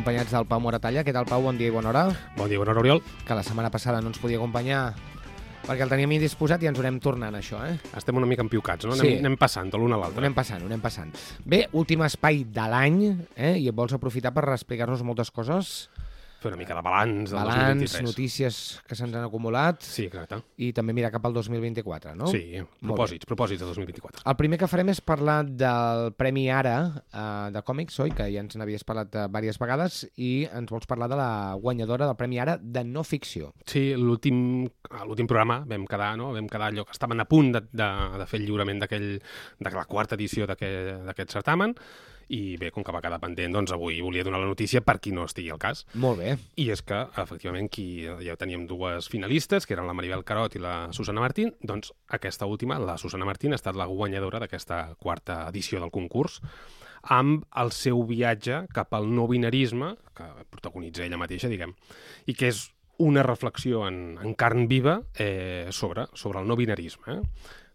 acompanyats 0.00 0.32
del 0.32 0.46
Pau 0.48 0.60
Moratalla. 0.64 1.04
Què 1.04 1.12
tal, 1.12 1.26
Pau? 1.28 1.42
Bon 1.44 1.58
dia 1.60 1.68
i 1.68 1.72
bona 1.74 1.90
hora. 1.90 2.06
Bon 2.38 2.48
dia, 2.48 2.56
bona 2.58 2.72
hora, 2.72 2.80
Oriol. 2.80 3.02
Que 3.26 3.36
la 3.36 3.44
setmana 3.44 3.68
passada 3.70 4.00
no 4.00 4.08
ens 4.08 4.18
podia 4.18 4.38
acompanyar 4.40 4.94
perquè 5.66 5.84
el 5.84 5.90
teníem 5.92 6.14
indisposat 6.16 6.62
i 6.64 6.70
ens 6.70 6.78
ho 6.80 6.82
anem 6.82 6.96
tornant, 7.04 7.36
això, 7.36 7.60
eh? 7.68 7.76
Estem 7.98 8.16
una 8.16 8.26
mica 8.26 8.40
empiucats, 8.42 8.88
no? 8.88 8.96
Sí. 8.96 9.04
Anem, 9.04 9.26
anem 9.26 9.36
passant 9.38 9.68
de 9.70 9.78
l'un 9.78 9.92
a 9.92 9.98
l'altre. 10.00 10.24
anem 10.24 10.34
passant, 10.34 10.64
anem 10.64 10.80
passant. 10.80 11.12
Bé, 11.44 11.66
últim 11.76 12.00
espai 12.06 12.46
de 12.48 12.64
l'any, 12.72 13.02
eh? 13.36 13.58
I 13.60 13.68
vols 13.76 13.92
aprofitar 13.92 14.32
per 14.32 14.48
explicar-nos 14.54 15.04
moltes 15.04 15.30
coses? 15.30 15.90
Fer 16.40 16.48
una 16.48 16.56
mica 16.56 16.72
de 16.74 16.80
balanç 16.80 17.30
del 17.34 17.36
Balanç, 17.36 17.82
2023. 17.84 18.02
notícies 18.06 18.58
que 18.88 18.96
se'ns 18.96 19.12
han 19.14 19.26
acumulat 19.26 19.82
Sí, 19.84 20.06
exacte. 20.08 20.38
i 20.56 20.70
també 20.72 20.94
mirar 20.96 21.10
cap 21.12 21.26
al 21.28 21.34
2024, 21.36 22.14
no? 22.16 22.30
Sí, 22.32 22.62
propòsits, 22.80 23.28
propòsits 23.28 23.60
de 23.60 23.68
2024. 23.68 24.22
El 24.24 24.36
primer 24.38 24.58
que 24.62 24.68
farem 24.72 24.88
és 24.88 25.02
parlar 25.04 25.42
del 25.44 26.14
Premi 26.16 26.46
Ara 26.50 26.76
eh, 27.12 27.50
de 27.52 27.62
còmics, 27.66 27.98
oi? 28.06 28.14
Que 28.16 28.30
ja 28.32 28.40
ens 28.40 28.56
n'havies 28.56 28.86
parlat 28.88 29.14
eh, 29.20 29.26
diverses 29.28 29.60
vegades 29.60 30.00
i 30.16 30.30
ens 30.48 30.72
vols 30.72 30.88
parlar 30.88 31.10
de 31.12 31.20
la 31.20 31.30
guanyadora 31.60 32.08
del 32.08 32.16
Premi 32.16 32.40
Ara 32.40 32.56
de 32.56 32.84
no 32.88 33.04
ficció. 33.04 33.52
Sí, 33.68 33.90
l'últim 33.96 34.70
programa 35.28 35.60
vam 35.68 35.84
quedar, 35.86 36.14
no? 36.16 36.32
Vam 36.32 36.48
quedar 36.48 36.72
allò 36.72 36.86
que 36.88 36.96
estaven 36.96 37.20
a 37.20 37.28
punt 37.28 37.52
de, 37.58 37.66
de, 37.70 37.90
de 38.22 38.26
fer 38.30 38.40
el 38.40 38.46
lliurament 38.48 38.80
d'aquell 38.80 39.10
de 39.20 39.74
la 39.76 39.84
quarta 39.84 40.16
edició 40.16 40.48
d'aquest 40.48 41.36
certamen 41.36 41.76
i 42.30 42.56
bé, 42.60 42.70
com 42.70 42.84
que 42.86 42.94
va 42.94 43.02
quedar 43.02 43.18
pendent, 43.22 43.52
doncs 43.56 43.72
avui 43.74 43.98
volia 44.04 44.24
donar 44.26 44.40
la 44.42 44.50
notícia 44.50 44.82
per 44.86 44.98
qui 45.02 45.12
no 45.14 45.26
estigui 45.26 45.50
al 45.50 45.58
cas. 45.62 45.82
Molt 45.98 46.20
bé. 46.22 46.36
I 46.62 46.68
és 46.74 46.82
que, 46.86 47.02
efectivament, 47.22 47.66
qui 47.72 48.06
ja 48.24 48.36
teníem 48.38 48.68
dues 48.70 49.10
finalistes, 49.10 49.66
que 49.66 49.74
eren 49.74 49.88
la 49.90 49.96
Maribel 49.98 50.22
Carot 50.26 50.54
i 50.54 50.62
la 50.62 50.74
Susana 50.96 51.24
Martín, 51.24 51.54
doncs 51.66 51.92
aquesta 52.08 52.46
última, 52.46 52.78
la 52.78 52.98
Susana 53.02 53.26
Martín, 53.26 53.52
ha 53.52 53.60
estat 53.60 53.78
la 53.78 53.88
guanyadora 53.90 54.42
d'aquesta 54.42 54.84
quarta 55.00 55.42
edició 55.48 55.82
del 55.82 55.90
concurs 55.94 56.40
amb 57.00 57.46
el 57.56 57.72
seu 57.72 58.02
viatge 58.04 58.66
cap 58.76 58.92
al 58.94 59.08
no 59.08 59.26
binarisme, 59.28 59.94
que 60.16 60.26
protagonitza 60.52 61.06
ella 61.06 61.18
mateixa, 61.20 61.48
diguem, 61.48 61.72
i 62.28 62.34
que 62.36 62.50
és 62.52 62.66
una 63.00 63.24
reflexió 63.24 63.86
en, 63.88 64.18
en 64.20 64.34
carn 64.36 64.68
viva 64.68 65.00
eh, 65.16 65.68
sobre, 65.72 66.06
sobre 66.12 66.42
el 66.42 66.48
no 66.48 66.56
binarisme. 66.56 67.16
Eh? 67.16 67.22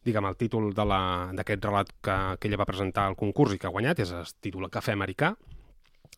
Diguem, 0.05 0.27
el 0.29 0.37
títol 0.37 0.69
d'aquest 0.75 1.65
relat 1.65 1.89
que, 2.05 2.15
que 2.37 2.47
ella 2.47 2.61
va 2.61 2.69
presentar 2.69 3.07
al 3.09 3.17
concurs 3.17 3.55
i 3.55 3.59
que 3.61 3.67
ha 3.69 3.73
guanyat 3.73 4.03
és, 4.03 4.11
es 4.13 4.35
titula 4.37 4.69
Cafè 4.69 4.93
americà, 4.93 5.33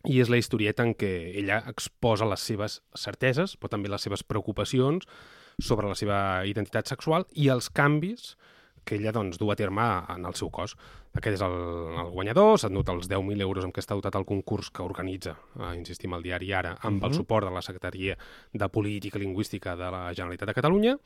i 0.05 0.19
és 0.21 0.30
la 0.30 0.39
historieta 0.39 0.83
en 0.85 0.93
què 0.95 1.11
ella 1.39 1.61
exposa 1.71 2.27
les 2.27 2.43
seves 2.43 2.81
certeses, 2.95 3.55
però 3.58 3.71
també 3.73 3.89
les 3.91 4.03
seves 4.03 4.23
preocupacions 4.27 5.08
sobre 5.63 5.89
la 5.89 5.95
seva 5.97 6.19
identitat 6.45 6.91
sexual 6.91 7.25
i 7.33 7.47
els 7.49 7.71
canvis 7.73 8.35
que 8.88 8.95
ella 8.95 9.11
doncs, 9.11 9.38
du 9.38 9.52
a 9.52 9.55
terme 9.59 9.83
en 10.16 10.25
el 10.25 10.35
seu 10.39 10.47
cos. 10.53 10.77
Aquest 11.17 11.35
és 11.35 11.43
el, 11.43 11.53
el 12.05 12.11
guanyador, 12.13 12.55
s'han 12.61 12.73
dut 12.77 12.88
els 12.93 13.09
10.000 13.11 13.43
euros 13.43 13.66
amb 13.67 13.75
què 13.75 13.83
està 13.83 13.97
dotat 13.99 14.16
el 14.16 14.25
concurs 14.30 14.69
que 14.71 14.85
organitza, 14.85 15.35
eh, 15.59 15.73
insistim, 15.75 16.13
el 16.16 16.23
diari 16.23 16.53
Ara, 16.55 16.77
amb 16.81 17.03
el 17.03 17.09
Mhm. 17.11 17.17
suport 17.19 17.45
de 17.47 17.52
la 17.53 17.61
Secretaria 17.61 18.17
de 18.53 18.69
Política 18.69 19.19
Lingüística 19.19 19.75
de 19.75 19.91
la 19.91 20.13
Generalitat 20.13 20.47
de 20.47 20.53
Catalunya, 20.55 20.97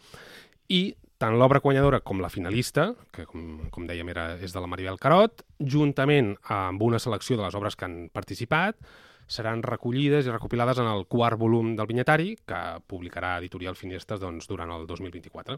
i 0.69 0.95
tant 1.17 1.35
l'obra 1.37 1.59
guanyadora 1.59 1.99
com 2.01 2.21
la 2.21 2.29
finalista, 2.29 2.95
que 3.11 3.25
com, 3.25 3.69
com 3.69 3.85
dèiem 3.87 4.09
era, 4.09 4.37
és 4.41 4.53
de 4.53 4.59
la 4.61 4.67
Maribel 4.67 4.97
Carot, 4.97 5.43
juntament 5.59 6.35
amb 6.49 6.81
una 6.81 6.99
selecció 6.99 7.37
de 7.37 7.43
les 7.43 7.55
obres 7.55 7.75
que 7.75 7.85
han 7.85 8.09
participat, 8.13 8.77
seran 9.31 9.63
recollides 9.63 10.27
i 10.27 10.33
recopilades 10.33 10.81
en 10.83 10.89
el 10.91 11.05
quart 11.07 11.39
volum 11.39 11.73
del 11.77 11.87
vinyetari, 11.87 12.35
que 12.47 12.61
publicarà 12.91 13.37
Editorial 13.39 13.77
Finestres 13.79 14.19
doncs, 14.21 14.49
durant 14.51 14.73
el 14.75 14.85
2024. 14.89 15.57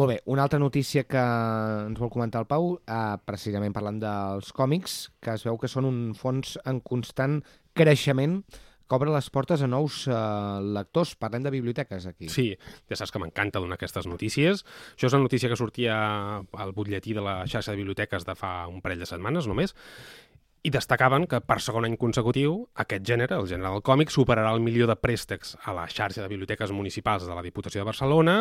Molt 0.00 0.14
bé, 0.14 0.20
una 0.32 0.46
altra 0.46 0.62
notícia 0.62 1.04
que 1.04 1.20
ens 1.20 2.00
vol 2.00 2.12
comentar 2.12 2.40
el 2.42 2.48
Pau, 2.50 2.78
eh, 2.80 3.00
precisament 3.28 3.76
parlant 3.76 4.00
dels 4.00 4.52
còmics, 4.56 5.00
que 5.20 5.36
es 5.36 5.44
veu 5.44 5.60
que 5.60 5.70
són 5.70 5.88
un 5.90 5.98
fons 6.16 6.56
en 6.64 6.80
constant 6.80 7.42
creixement 7.74 8.40
que 8.84 8.96
obre 8.96 9.12
les 9.12 9.28
portes 9.32 9.62
a 9.64 9.68
nous 9.68 10.04
eh, 10.08 10.14
lectors. 10.76 11.14
Parlem 11.20 11.44
de 11.44 11.52
biblioteques 11.54 12.06
aquí. 12.10 12.28
Sí, 12.32 12.50
ja 12.88 12.98
saps 12.98 13.12
que 13.14 13.20
m'encanta 13.22 13.62
donar 13.62 13.78
aquestes 13.78 14.08
notícies. 14.10 14.64
Això 14.94 15.08
és 15.08 15.16
una 15.16 15.24
notícia 15.24 15.50
que 15.50 15.58
sortia 15.58 15.96
al 16.40 16.74
butlletí 16.76 17.16
de 17.16 17.24
la 17.24 17.38
xarxa 17.48 17.72
de 17.72 17.80
biblioteques 17.80 18.28
de 18.28 18.36
fa 18.38 18.56
un 18.70 18.82
parell 18.84 19.00
de 19.04 19.08
setmanes 19.08 19.48
només, 19.50 19.74
i 20.64 20.70
destacaven 20.72 21.26
que 21.28 21.42
per 21.44 21.58
segon 21.60 21.84
any 21.84 21.98
consecutiu 22.00 22.54
aquest 22.80 23.04
gènere, 23.04 23.36
el 23.36 23.48
gènere 23.50 23.68
del 23.74 23.82
còmic, 23.84 24.08
superarà 24.12 24.54
el 24.56 24.62
milió 24.64 24.88
de 24.88 24.96
préstecs 24.96 25.58
a 25.60 25.74
la 25.76 25.84
xarxa 25.92 26.22
de 26.22 26.30
biblioteques 26.30 26.72
municipals 26.72 27.26
de 27.28 27.36
la 27.36 27.44
Diputació 27.44 27.82
de 27.82 27.90
Barcelona 27.90 28.36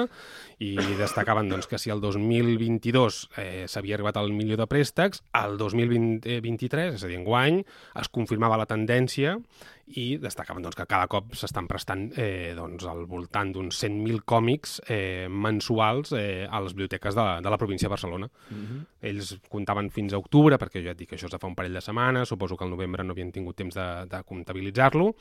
i 0.64 0.78
destacaven 1.00 1.52
doncs, 1.52 1.68
que 1.68 1.82
si 1.82 1.92
el 1.92 2.00
2022 2.00 3.20
eh, 3.44 3.66
s'havia 3.68 4.00
arribat 4.00 4.22
al 4.22 4.32
milió 4.32 4.56
de 4.56 4.70
préstecs, 4.72 5.20
el 5.36 5.58
2023, 5.60 6.96
és 6.96 7.04
a 7.04 7.12
dir, 7.12 7.20
enguany, 7.20 7.60
es 8.00 8.12
confirmava 8.16 8.62
la 8.62 8.70
tendència 8.72 9.36
i 9.86 10.18
destacaven 10.18 10.64
doncs, 10.64 10.78
que 10.80 10.86
cada 10.88 11.08
cop 11.12 11.34
s'estan 11.36 11.68
prestant 11.68 12.06
eh, 12.16 12.54
doncs, 12.56 12.86
al 12.88 13.04
voltant 13.10 13.52
d'uns 13.54 13.76
100.000 13.84 14.24
còmics 14.26 14.78
eh, 14.88 15.28
mensuals 15.30 16.14
eh, 16.16 16.48
a 16.48 16.62
les 16.64 16.74
biblioteques 16.74 17.16
de, 17.18 17.26
de 17.44 17.52
la 17.52 17.60
província 17.60 17.90
de 17.90 17.92
Barcelona. 17.92 18.30
Mm 18.50 18.64
-hmm. 18.64 18.86
Ells 19.02 19.40
comptaven 19.50 19.90
fins 19.92 20.14
a 20.14 20.18
octubre, 20.18 20.58
perquè 20.58 20.80
jo 20.80 20.86
ja 20.86 20.92
et 20.92 20.98
dic 20.98 21.10
que 21.10 21.16
això 21.18 21.26
és 21.26 21.32
de 21.32 21.40
fa 21.40 21.48
un 21.48 21.56
parell 21.56 21.74
de 21.74 21.82
setmanes, 21.82 22.30
suposo 22.30 22.56
que 22.56 22.64
al 22.64 22.70
novembre 22.70 23.04
no 23.04 23.12
havien 23.12 23.32
tingut 23.32 23.56
temps 23.56 23.76
de, 23.76 24.06
de 24.06 24.24
comptabilitzar-lo, 24.24 25.16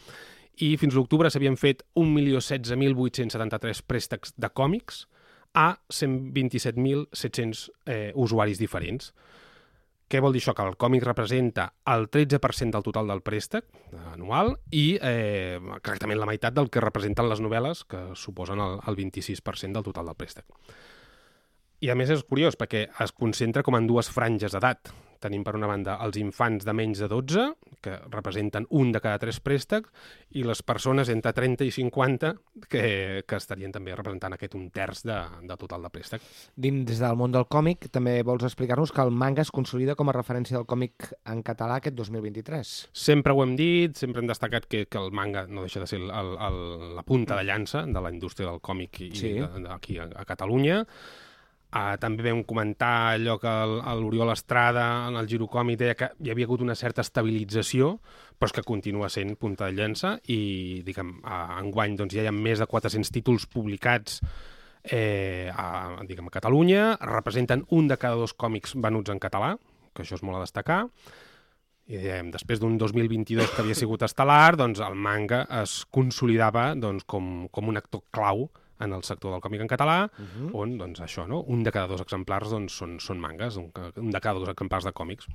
i 0.59 0.77
fins 0.77 0.95
a 0.95 0.97
l'octubre 0.97 1.31
s'havien 1.31 1.57
fet 1.57 1.83
1.016.873 1.97 3.83
préstecs 3.87 4.35
de 4.37 4.49
còmics 4.49 5.07
a 5.55 5.79
127.700 5.89 7.71
eh, 7.87 8.13
usuaris 8.15 8.59
diferents. 8.59 9.13
Què 10.13 10.21
vol 10.21 10.35
dir 10.37 10.43
això? 10.43 10.53
Que 10.53 10.65
el 10.69 10.75
còmic 10.77 11.07
representa 11.07 11.71
el 11.89 12.11
13% 12.13 12.75
del 12.75 12.85
total 12.85 13.09
del 13.09 13.23
préstec 13.25 13.65
eh, 13.73 14.01
anual 14.13 14.51
i 14.69 14.99
eh, 15.01 15.57
exactament 15.79 16.21
la 16.21 16.29
meitat 16.29 16.53
del 16.53 16.69
que 16.69 16.83
representen 16.85 17.31
les 17.31 17.41
novel·les, 17.41 17.81
que 17.89 18.03
suposen 18.21 18.61
el, 18.61 18.77
el 18.93 18.99
26% 18.99 19.79
del 19.79 19.87
total 19.87 20.11
del 20.11 20.19
préstec. 20.21 20.45
I 21.81 21.89
a 21.89 21.97
més 21.97 22.13
és 22.13 22.27
curiós 22.29 22.61
perquè 22.61 22.85
es 23.01 23.17
concentra 23.17 23.65
com 23.65 23.79
en 23.79 23.89
dues 23.89 24.13
franges 24.13 24.53
d'edat. 24.53 24.93
Tenim 25.23 25.45
per 25.47 25.55
una 25.55 25.69
banda 25.71 25.97
els 26.03 26.19
infants 26.19 26.67
de 26.67 26.75
menys 26.75 26.99
de 27.03 27.09
12, 27.11 27.45
que 27.83 27.97
representen 28.11 28.67
un 28.71 28.91
de 28.95 29.01
cada 29.03 29.21
tres 29.23 29.39
préstecs, 29.41 29.91
i 30.35 30.43
les 30.47 30.63
persones 30.67 31.11
entre 31.13 31.33
30 31.37 31.67
i 31.69 31.71
50, 31.75 32.33
que, 32.69 32.83
que 33.29 33.39
estarien 33.39 33.73
també 33.75 33.95
representant 33.95 34.35
aquest 34.37 34.57
un 34.59 34.69
terç 34.75 35.05
de, 35.07 35.19
de 35.47 35.57
total 35.61 35.87
de 35.87 35.91
préstec. 35.95 36.25
Dins 36.57 36.99
del 37.01 37.19
món 37.19 37.35
del 37.35 37.47
còmic, 37.51 37.89
també 37.95 38.19
vols 38.27 38.45
explicar-nos 38.49 38.93
que 38.95 39.03
el 39.05 39.13
manga 39.15 39.45
es 39.47 39.53
consolida 39.55 39.95
com 39.99 40.11
a 40.11 40.17
referència 40.17 40.59
del 40.59 40.67
còmic 40.67 41.13
en 41.31 41.43
català 41.47 41.79
aquest 41.81 41.97
2023. 41.99 42.73
Sempre 42.93 43.35
ho 43.35 43.43
hem 43.45 43.55
dit, 43.59 43.97
sempre 43.99 44.23
hem 44.23 44.31
destacat 44.31 44.67
que, 44.71 44.85
que 44.91 44.99
el 45.01 45.13
manga 45.15 45.47
no 45.47 45.67
deixa 45.67 45.83
de 45.85 45.91
ser 45.91 46.01
el, 46.03 46.11
el, 46.11 46.33
el, 46.49 46.61
la 46.97 47.05
punta 47.07 47.39
de 47.39 47.47
llança 47.49 47.85
de 47.87 48.01
la 48.03 48.11
indústria 48.15 48.49
del 48.51 48.61
còmic 48.61 49.01
i, 49.07 49.11
Sí. 49.13 49.21
sí. 49.21 49.33
de, 49.39 49.49
de, 49.67 49.69
aquí 49.73 49.99
a, 49.99 50.09
a 50.17 50.25
Catalunya. 50.25 50.83
Uh, 51.73 51.95
també 51.97 52.27
vam 52.27 52.43
comentar 52.45 53.15
allò 53.15 53.39
que 53.41 53.51
l'Oriol 53.97 54.29
Estrada 54.35 54.83
en 55.09 55.17
el 55.17 55.29
Giro 55.31 55.47
Còmic 55.49 55.79
deia 55.81 55.95
que 55.97 56.11
hi 56.21 56.29
havia 56.29 56.45
hagut 56.45 56.61
una 56.61 56.77
certa 56.77 57.01
estabilització, 57.01 57.95
però 58.37 58.51
és 58.51 58.57
que 58.59 58.65
continua 58.69 59.09
sent 59.09 59.39
punta 59.41 59.71
de 59.71 59.79
llança 59.79 60.19
i, 60.29 60.83
diguem, 60.85 61.15
uh, 61.25 61.57
enguany 61.63 61.97
doncs, 61.97 62.13
ja 62.13 62.27
hi 62.27 62.29
ha 62.29 62.35
més 62.37 62.61
de 62.61 62.69
400 62.69 63.15
títols 63.17 63.49
publicats 63.49 64.21
eh, 64.85 65.49
a, 65.49 66.05
diguem, 66.05 66.29
a 66.29 66.37
Catalunya, 66.37 66.85
representen 67.09 67.65
un 67.71 67.89
de 67.89 67.97
cada 67.97 68.21
dos 68.21 68.35
còmics 68.35 68.77
venuts 68.77 69.15
en 69.15 69.23
català, 69.23 69.55
que 69.95 70.05
això 70.05 70.19
és 70.19 70.25
molt 70.27 70.41
a 70.41 70.45
destacar, 70.45 70.83
i 71.91 71.99
dèiem, 71.99 72.31
després 72.35 72.61
d'un 72.61 72.77
2022 72.79 73.49
que 73.53 73.63
havia 73.65 73.77
sigut 73.77 74.05
estel·lar, 74.07 74.57
doncs 74.61 74.81
el 74.85 74.95
manga 74.95 75.43
es 75.63 75.83
consolidava 75.91 76.73
doncs, 76.79 77.05
com, 77.09 77.49
com 77.51 77.73
un 77.73 77.81
actor 77.81 78.05
clau 78.15 78.47
en 78.83 78.93
el 78.93 79.05
sector 79.07 79.33
del 79.33 79.43
còmic 79.45 79.63
en 79.65 79.71
català, 79.71 80.11
Uh 80.13 80.25
-huh. 80.25 80.51
on 80.55 80.77
doncs, 80.79 81.01
això, 81.01 81.27
no? 81.27 81.41
un 81.43 81.63
de 81.63 81.71
cada 81.71 81.87
dos 81.87 82.01
exemplars 82.01 82.51
doncs, 82.51 82.73
són, 82.73 82.99
són 83.01 83.19
mangas, 83.19 83.57
un, 83.57 83.73
un 83.97 84.11
de 84.11 84.21
cada 84.21 84.39
dos 84.39 84.49
exemplars 84.49 84.85
de 84.85 84.93
còmics. 84.93 85.27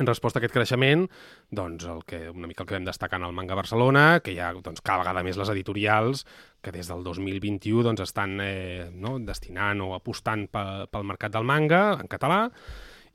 En 0.00 0.06
resposta 0.06 0.38
a 0.38 0.40
aquest 0.40 0.54
creixement, 0.54 1.02
doncs, 1.50 1.84
el 1.84 2.00
que, 2.08 2.30
una 2.30 2.46
mica 2.48 2.62
el 2.62 2.68
que 2.68 2.74
vam 2.78 2.84
destacar 2.84 3.18
en 3.20 3.26
el 3.26 3.34
Manga 3.36 3.54
Barcelona, 3.54 4.20
que 4.24 4.32
hi 4.32 4.38
ha 4.40 4.52
doncs, 4.56 4.80
cada 4.80 5.02
vegada 5.02 5.22
més 5.22 5.36
les 5.36 5.50
editorials 5.52 6.24
que 6.62 6.72
des 6.72 6.88
del 6.88 7.04
2021 7.04 7.82
doncs, 7.82 8.00
estan 8.00 8.38
eh, 8.40 8.88
no, 8.90 9.18
destinant 9.18 9.82
o 9.84 9.92
apostant 9.94 10.46
pe, 10.48 10.86
pel 10.90 11.04
mercat 11.04 11.32
del 11.32 11.44
manga 11.44 11.98
en 12.00 12.08
català, 12.08 12.46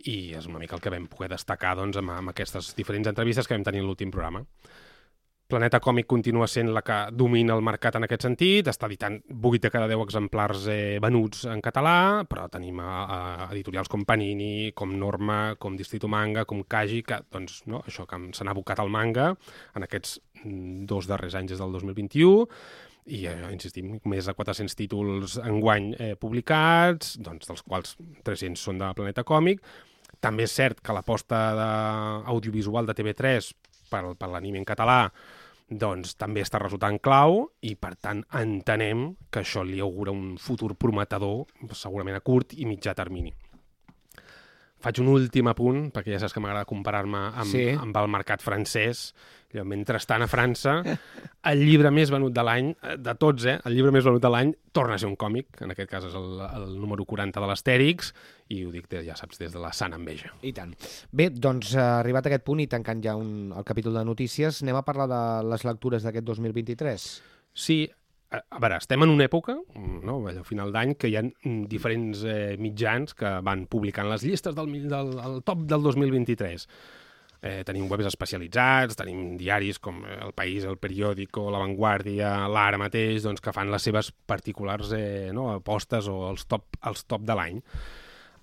i 0.05 0.35
és 0.37 0.45
una 0.45 0.59
mica 0.61 0.75
el 0.77 0.83
que 0.83 0.93
vam 0.93 1.07
poder 1.09 1.31
destacar 1.33 1.75
doncs, 1.79 1.97
amb, 1.97 2.13
amb 2.13 2.29
aquestes 2.29 2.75
diferents 2.77 3.09
entrevistes 3.09 3.47
que 3.47 3.57
vam 3.57 3.65
tenir 3.65 3.81
en 3.81 3.87
l'últim 3.89 4.13
programa. 4.13 4.43
Planeta 5.47 5.79
Còmic 5.79 6.09
continua 6.11 6.43
sent 6.51 6.73
la 6.75 6.81
que 6.83 6.95
domina 7.15 7.55
el 7.55 7.61
mercat 7.63 7.95
en 7.95 8.03
aquest 8.03 8.25
sentit, 8.25 8.67
està 8.67 8.89
editant 8.89 9.13
8 9.31 9.61
de 9.63 9.69
cada 9.71 9.85
10 9.87 10.01
exemplars 10.03 10.65
eh, 10.67 10.97
venuts 10.99 11.45
en 11.47 11.61
català, 11.63 12.25
però 12.27 12.49
tenim 12.51 12.81
a, 12.83 12.89
a 12.91 13.19
editorials 13.53 13.87
com 13.87 14.03
Panini, 14.03 14.73
com 14.75 14.91
Norma, 14.99 15.55
com 15.55 15.77
Distrito 15.79 16.09
Manga, 16.11 16.43
com 16.49 16.65
Kaji, 16.67 16.99
que 17.07 17.21
doncs, 17.31 17.61
no, 17.71 17.79
això 17.87 18.03
que 18.09 18.19
se 18.35 18.43
n'ha 18.43 18.51
abocat 18.51 18.81
al 18.83 18.91
manga 18.91 19.29
en 19.31 19.87
aquests 19.87 20.17
mm, 20.43 20.83
dos 20.91 21.07
darrers 21.07 21.39
anys 21.39 21.53
des 21.53 21.63
del 21.63 21.79
2021, 21.79 22.43
i, 23.07 23.21
eh, 23.31 23.37
insistim, 23.55 23.95
més 24.03 24.27
de 24.27 24.35
400 24.35 24.75
títols 24.75 25.37
enguany 25.47 25.93
eh, 25.95 26.15
publicats, 26.19 27.15
doncs, 27.23 27.47
dels 27.47 27.63
quals 27.63 27.95
300 28.27 28.67
són 28.67 28.83
de 28.83 28.91
Planeta 28.99 29.23
Còmic. 29.23 29.63
També 30.19 30.43
és 30.43 30.51
cert 30.59 30.83
que 30.83 30.91
l'aposta 30.95 31.39
audiovisual 32.33 32.87
de 32.89 32.95
TV3 32.97 33.53
per, 33.89 34.03
per 34.19 34.29
l'anime 34.31 34.61
en 34.61 34.67
català 34.67 35.01
doncs 35.67 36.15
també 36.15 36.43
està 36.45 36.61
resultant 36.61 36.95
clau 37.03 37.41
i, 37.59 37.75
per 37.75 37.95
tant, 37.99 38.23
entenem 38.39 39.09
que 39.31 39.41
això 39.43 39.65
li 39.67 39.81
augura 39.83 40.13
un 40.15 40.37
futur 40.39 40.73
prometedor, 40.79 41.43
segurament 41.75 42.15
a 42.15 42.23
curt 42.23 42.55
i 42.55 42.65
mitjà 42.69 42.95
termini. 42.95 43.33
Faig 44.83 44.99
un 45.01 45.07
últim 45.09 45.47
apunt, 45.49 45.87
perquè 45.91 46.13
ja 46.13 46.19
saps 46.21 46.35
que 46.35 46.41
m'agrada 46.43 46.67
comparar-me 46.69 47.17
amb, 47.33 47.49
Sí. 47.49 47.69
amb 47.73 47.95
el 47.97 48.07
mercat 48.13 48.43
francès. 48.45 49.13
Allò, 49.53 49.63
mentrestant, 49.65 50.21
a 50.21 50.27
França, 50.27 50.73
el 51.49 51.59
llibre 51.65 51.89
més 51.89 52.11
venut 52.11 52.33
de 52.35 52.43
l'any, 52.43 52.73
eh, 52.83 52.97
de 52.99 53.13
tots, 53.15 53.45
eh, 53.45 53.55
el 53.65 53.73
llibre 53.73 53.93
més 53.95 54.03
venut 54.03 54.21
de 54.21 54.29
l'any 54.29 54.51
torna 54.75 54.95
a 54.95 54.97
ser 54.99 55.07
un 55.07 55.15
còmic, 55.15 55.61
en 55.63 55.71
aquest 55.71 55.89
cas 55.89 56.03
és 56.03 56.13
el, 56.13 56.41
el 56.43 56.75
número 56.81 57.05
40 57.05 57.39
de 57.39 57.47
l'Astèrix, 57.47 58.11
i 58.49 58.65
ho 58.65 58.71
dic, 58.71 58.89
ja 59.07 59.15
saps, 59.15 59.39
des 59.39 59.53
de 59.55 59.59
la 59.63 59.71
sana 59.73 59.95
enveja. 59.95 60.33
I 60.43 60.51
tant. 60.53 60.75
Bé, 61.11 61.29
doncs, 61.31 61.73
eh, 61.73 61.79
arribat 61.79 62.27
a 62.27 62.29
aquest 62.29 62.43
punt 62.43 62.59
i 62.59 62.67
tancant 62.67 63.01
ja 63.01 63.15
un, 63.15 63.53
el 63.55 63.63
capítol 63.63 63.93
de 63.97 64.03
notícies, 64.05 64.61
anem 64.61 64.75
a 64.75 64.83
parlar 64.85 65.07
de 65.07 65.49
les 65.49 65.63
lectures 65.63 66.03
d'aquest 66.03 66.25
2023. 66.27 67.07
Sí, 67.57 67.89
a, 68.31 68.59
veure, 68.59 68.77
estem 68.81 69.03
en 69.05 69.11
una 69.13 69.25
època, 69.27 69.55
no, 69.77 70.19
allò, 70.27 70.43
final 70.47 70.71
d'any, 70.75 70.95
que 70.99 71.11
hi 71.11 71.17
ha 71.19 71.23
mm, 71.23 71.65
diferents 71.71 72.23
eh, 72.27 72.55
mitjans 72.59 73.15
que 73.17 73.37
van 73.45 73.65
publicant 73.71 74.09
les 74.11 74.25
llistes 74.27 74.55
del, 74.57 74.71
del, 74.91 75.13
del 75.15 75.43
top 75.47 75.67
del 75.69 75.85
2023. 75.85 76.67
Eh, 77.37 77.61
tenim 77.61 77.85
webs 77.85 78.07
especialitzats, 78.09 78.97
tenim 78.97 79.35
diaris 79.37 79.77
com 79.79 80.01
eh, 80.03 80.17
El 80.25 80.33
País, 80.35 80.65
El 80.65 80.79
Periódico, 80.81 81.45
La 81.53 81.61
Vanguardia, 81.61 82.33
l'Ara 82.49 82.79
mateix, 82.81 83.21
doncs, 83.23 83.43
que 83.45 83.53
fan 83.53 83.71
les 83.71 83.85
seves 83.85 84.09
particulars 84.25 84.91
eh, 84.97 85.29
no, 85.35 85.51
apostes 85.53 86.09
o 86.09 86.17
els 86.31 86.47
top, 86.49 86.81
els 86.89 87.05
top 87.05 87.23
de 87.29 87.37
l'any. 87.37 87.61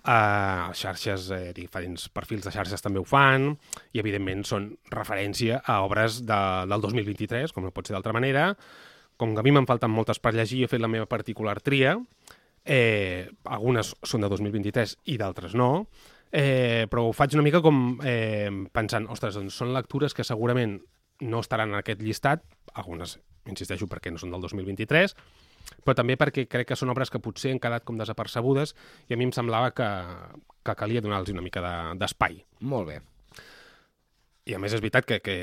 Uh, 0.05 0.69
xarxes, 0.77 1.31
eh, 1.33 1.53
diferents 1.57 2.11
perfils 2.13 2.45
de 2.45 2.51
xarxes 2.53 2.83
també 2.85 3.01
ho 3.01 3.07
fan, 3.09 3.55
i 3.97 4.03
evidentment 4.03 4.43
són 4.45 4.67
referència 4.93 5.63
a 5.65 5.79
obres 5.87 6.19
de, 6.29 6.41
del 6.69 6.85
2023, 6.85 7.55
com 7.57 7.65
no 7.65 7.73
pot 7.73 7.89
ser 7.89 7.97
d'altra 7.97 8.13
manera. 8.13 8.51
Com 9.17 9.35
que 9.35 9.41
a 9.41 9.47
mi 9.47 9.53
me'n 9.55 9.67
falten 9.67 9.93
moltes 9.95 10.19
per 10.19 10.33
llegir, 10.35 10.65
he 10.65 10.69
fet 10.71 10.81
la 10.83 10.89
meva 10.91 11.07
particular 11.07 11.61
tria. 11.63 11.95
Eh, 12.65 13.29
algunes 13.45 13.93
són 14.03 14.25
de 14.25 14.29
2023 14.33 14.97
i 15.13 15.19
d'altres 15.21 15.55
no. 15.55 15.87
Eh, 16.35 16.87
però 16.91 17.05
ho 17.07 17.13
faig 17.15 17.37
una 17.37 17.45
mica 17.47 17.61
com 17.63 18.01
eh, 18.03 18.51
pensant, 18.75 19.07
ostres, 19.13 19.37
doncs 19.39 19.55
són 19.61 19.71
lectures 19.77 20.15
que 20.17 20.25
segurament 20.27 20.81
no 21.23 21.41
estaran 21.45 21.71
en 21.71 21.79
aquest 21.79 22.01
llistat, 22.03 22.43
algunes, 22.75 23.19
insisteixo, 23.47 23.87
perquè 23.87 24.11
no 24.11 24.19
són 24.19 24.33
del 24.35 24.43
2023, 24.43 25.15
però 25.85 25.95
també 25.95 26.17
perquè 26.19 26.49
crec 26.51 26.73
que 26.73 26.77
són 26.77 26.91
obres 26.91 27.13
que 27.13 27.21
potser 27.23 27.53
han 27.55 27.61
quedat 27.63 27.85
com 27.87 27.97
desapercebudes 28.01 28.75
i 29.09 29.15
a 29.15 29.17
mi 29.21 29.29
em 29.29 29.33
semblava 29.33 29.71
que, 29.77 29.87
que 30.67 30.75
calia 30.75 31.05
donar-los 31.05 31.31
una 31.31 31.45
mica 31.45 31.63
de- 31.63 31.95
d'espai. 32.03 32.41
De, 32.43 32.67
Molt 32.67 32.91
bé. 32.91 32.99
I 34.45 34.53
a 34.53 34.59
més 34.61 34.75
és 34.77 34.81
veritat 34.83 35.07
que, 35.09 35.17
que 35.25 35.35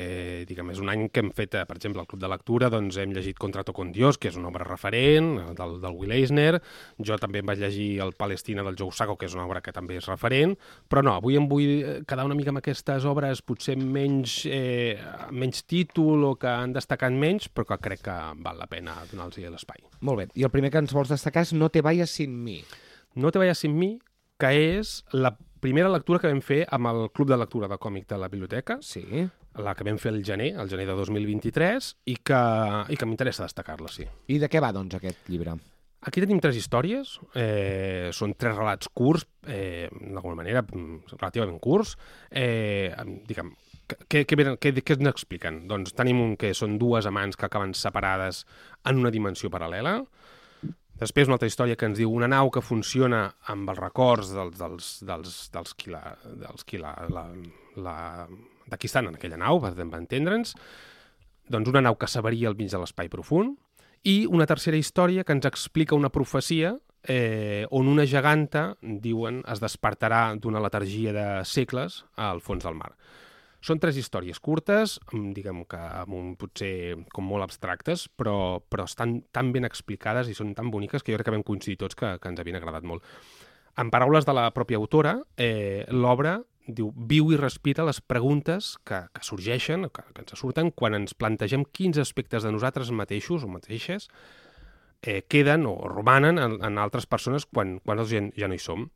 diguem, 0.46 0.68
és 0.70 0.78
un 0.78 0.90
any 0.92 1.08
que 1.10 1.24
hem 1.24 1.32
fet, 1.34 1.56
eh, 1.58 1.64
per 1.66 1.74
exemple, 1.74 1.98
al 1.98 2.06
Club 2.06 2.20
de 2.22 2.28
Lectura, 2.30 2.68
doncs 2.70 3.00
hem 3.02 3.10
llegit 3.10 3.34
Contrato 3.34 3.72
con 3.74 3.90
Dios, 3.90 4.14
que 4.14 4.30
és 4.30 4.38
una 4.38 4.46
obra 4.52 4.62
referent, 4.68 5.32
eh, 5.40 5.46
del, 5.58 5.74
del 5.82 5.96
Will 5.98 6.14
Eisner, 6.14 6.60
jo 7.02 7.18
també 7.18 7.42
em 7.42 7.50
vaig 7.50 7.58
llegir 7.64 7.88
el 8.04 8.14
Palestina 8.14 8.62
del 8.62 8.78
Joe 8.78 8.94
Sacco, 8.94 9.16
que 9.18 9.26
és 9.26 9.34
una 9.34 9.48
obra 9.48 9.58
que 9.60 9.74
també 9.74 9.98
és 9.98 10.06
referent, 10.06 10.54
però 10.86 11.02
no, 11.02 11.16
avui 11.18 11.40
em 11.40 11.50
vull 11.50 11.74
eh, 11.80 11.98
quedar 12.06 12.28
una 12.30 12.38
mica 12.38 12.54
amb 12.54 12.62
aquestes 12.62 13.10
obres 13.10 13.42
potser 13.42 13.74
menys, 13.74 14.44
eh, 14.46 14.94
menys 15.34 15.66
títol 15.66 16.22
o 16.30 16.36
que 16.38 16.54
han 16.54 16.78
destacat 16.78 17.10
menys, 17.10 17.50
però 17.50 17.72
que 17.72 17.82
crec 17.82 18.06
que 18.06 18.18
val 18.38 18.62
la 18.62 18.70
pena 18.70 19.00
donar-los 19.10 19.42
l'espai. 19.42 19.82
Molt 20.06 20.22
bé. 20.22 20.30
I 20.38 20.46
el 20.46 20.54
primer 20.54 20.70
que 20.70 20.78
ens 20.78 20.94
vols 20.94 21.10
destacar 21.10 21.42
és 21.42 21.56
No 21.58 21.74
te 21.74 21.82
vayas 21.82 22.14
sin 22.22 22.38
mi. 22.44 22.60
No 23.18 23.34
te 23.34 23.42
vayas 23.42 23.66
sin 23.66 23.74
mi, 23.74 23.96
que 24.38 24.54
és 24.78 25.00
la 25.10 25.34
primera 25.62 25.88
lectura 25.92 26.18
que 26.18 26.26
vam 26.32 26.40
fer 26.42 26.64
amb 26.74 26.90
el 26.90 27.04
Club 27.14 27.30
de 27.30 27.36
Lectura 27.38 27.68
de 27.70 27.78
Còmic 27.78 28.08
de 28.10 28.18
la 28.18 28.28
Biblioteca, 28.28 28.78
Sí. 28.82 29.04
la 29.62 29.74
que 29.78 29.84
vam 29.86 29.98
fer 30.02 30.10
el 30.12 30.24
gener, 30.26 30.56
el 30.58 30.68
gener 30.68 30.86
de 30.88 30.96
2023, 30.98 31.92
i 32.10 32.16
que, 32.16 32.40
i 32.90 32.96
que 32.98 33.06
m'interessa 33.06 33.44
destacar-la, 33.46 33.88
sí. 33.92 34.04
I 34.26 34.38
de 34.42 34.48
què 34.50 34.60
va, 34.60 34.72
doncs, 34.74 34.96
aquest 34.98 35.28
llibre? 35.30 35.54
Aquí 36.02 36.18
tenim 36.24 36.40
tres 36.42 36.56
històries, 36.58 37.12
eh, 37.38 38.10
són 38.12 38.34
tres 38.34 38.56
relats 38.56 38.88
curts, 38.90 39.28
eh, 39.46 39.88
d'alguna 39.92 40.34
manera, 40.40 40.62
mm, 40.66 41.04
relativament 41.20 41.60
curts. 41.62 41.94
Eh, 42.28 42.90
diguem, 43.28 43.52
què, 44.08 44.24
què, 44.26 44.36
venen- 44.36 44.58
què, 44.58 44.72
què 44.82 44.96
ens 44.98 45.08
expliquen? 45.12 45.68
Doncs 45.68 45.94
tenim 45.94 46.18
un 46.20 46.36
que 46.36 46.54
són 46.54 46.76
dues 46.76 47.06
amants 47.06 47.36
que 47.36 47.46
acaben 47.46 47.72
separades 47.74 48.46
en 48.84 48.98
una 48.98 49.12
dimensió 49.12 49.48
paral·lela, 49.48 50.00
Després 51.02 51.26
una 51.26 51.34
altra 51.34 51.48
història 51.50 51.74
que 51.74 51.88
ens 51.88 51.98
diu 51.98 52.12
una 52.14 52.28
nau 52.30 52.50
que 52.54 52.62
funciona 52.62 53.24
amb 53.50 53.70
els 53.72 53.80
records 53.80 54.28
dels, 54.36 54.54
dels, 54.60 54.90
dels, 55.08 55.38
dels 55.50 55.74
qui, 55.74 55.90
la, 55.90 56.02
dels 56.44 56.62
qui 56.68 56.78
la, 56.78 56.92
la, 57.10 57.24
la, 57.82 57.96
de 58.70 58.78
qui 58.78 58.86
estan 58.86 59.10
en 59.10 59.18
aquella 59.18 59.40
nau, 59.40 59.58
per 59.64 59.72
entendre'ns. 59.82 60.54
Doncs 61.50 61.72
una 61.72 61.82
nau 61.82 61.98
que 61.98 62.06
s'avaria 62.06 62.52
al 62.52 62.58
mig 62.58 62.70
de 62.70 62.78
l'espai 62.78 63.10
profund. 63.10 63.56
I 64.06 64.28
una 64.30 64.46
tercera 64.46 64.78
història 64.78 65.24
que 65.26 65.34
ens 65.34 65.48
explica 65.50 65.98
una 65.98 66.12
profecia 66.14 66.76
eh, 67.02 67.66
on 67.70 67.90
una 67.90 68.06
geganta, 68.06 68.76
diuen, 68.82 69.42
es 69.50 69.62
despertarà 69.62 70.22
d'una 70.38 70.62
letargia 70.62 71.14
de 71.14 71.26
segles 71.48 72.04
al 72.14 72.42
fons 72.46 72.62
del 72.62 72.78
mar. 72.78 72.92
Són 73.62 73.78
tres 73.78 73.98
històries 74.00 74.40
curtes, 74.42 74.96
diguem 75.12 75.62
que 75.70 75.78
amb 75.78 76.16
un, 76.18 76.32
potser 76.38 76.96
com 77.14 77.28
molt 77.30 77.46
abstractes, 77.46 78.08
però, 78.18 78.58
però 78.66 78.88
estan 78.90 79.20
tan 79.30 79.52
ben 79.54 79.68
explicades 79.68 80.28
i 80.28 80.34
són 80.34 80.50
tan 80.58 80.72
boniques 80.74 81.04
que 81.04 81.14
jo 81.14 81.20
crec 81.20 81.30
que 81.30 81.36
vam 81.36 81.46
coincidir 81.46 81.78
tots 81.78 81.98
que, 81.98 82.16
que 82.18 82.32
ens 82.32 82.42
havien 82.42 82.58
agradat 82.58 82.82
molt. 82.82 83.06
En 83.78 83.92
paraules 83.94 84.26
de 84.26 84.34
la 84.34 84.50
pròpia 84.52 84.80
autora, 84.82 85.14
eh, 85.38 85.86
l'obra 85.94 86.40
diu, 86.66 86.90
viu 86.96 87.32
i 87.32 87.38
respira 87.38 87.86
les 87.86 88.00
preguntes 88.00 88.76
que, 88.86 89.04
que 89.14 89.24
sorgeixen, 89.26 89.88
que, 89.94 90.04
que 90.10 90.24
ens 90.24 90.38
surten, 90.38 90.70
quan 90.74 90.98
ens 90.98 91.14
plantegem 91.14 91.64
quins 91.70 91.98
aspectes 92.02 92.46
de 92.46 92.52
nosaltres 92.54 92.92
mateixos 92.94 93.46
o 93.46 93.50
mateixes 93.50 94.08
eh, 95.02 95.22
queden 95.28 95.66
o 95.66 95.76
romanen 95.88 96.38
en, 96.38 96.58
en 96.64 96.78
altres 96.78 97.06
persones 97.10 97.46
quan, 97.46 97.78
quan 97.84 97.98
nosaltres 97.98 98.32
ja, 98.34 98.44
ja 98.44 98.48
no 98.50 98.56
hi 98.56 98.62
som 98.62 98.86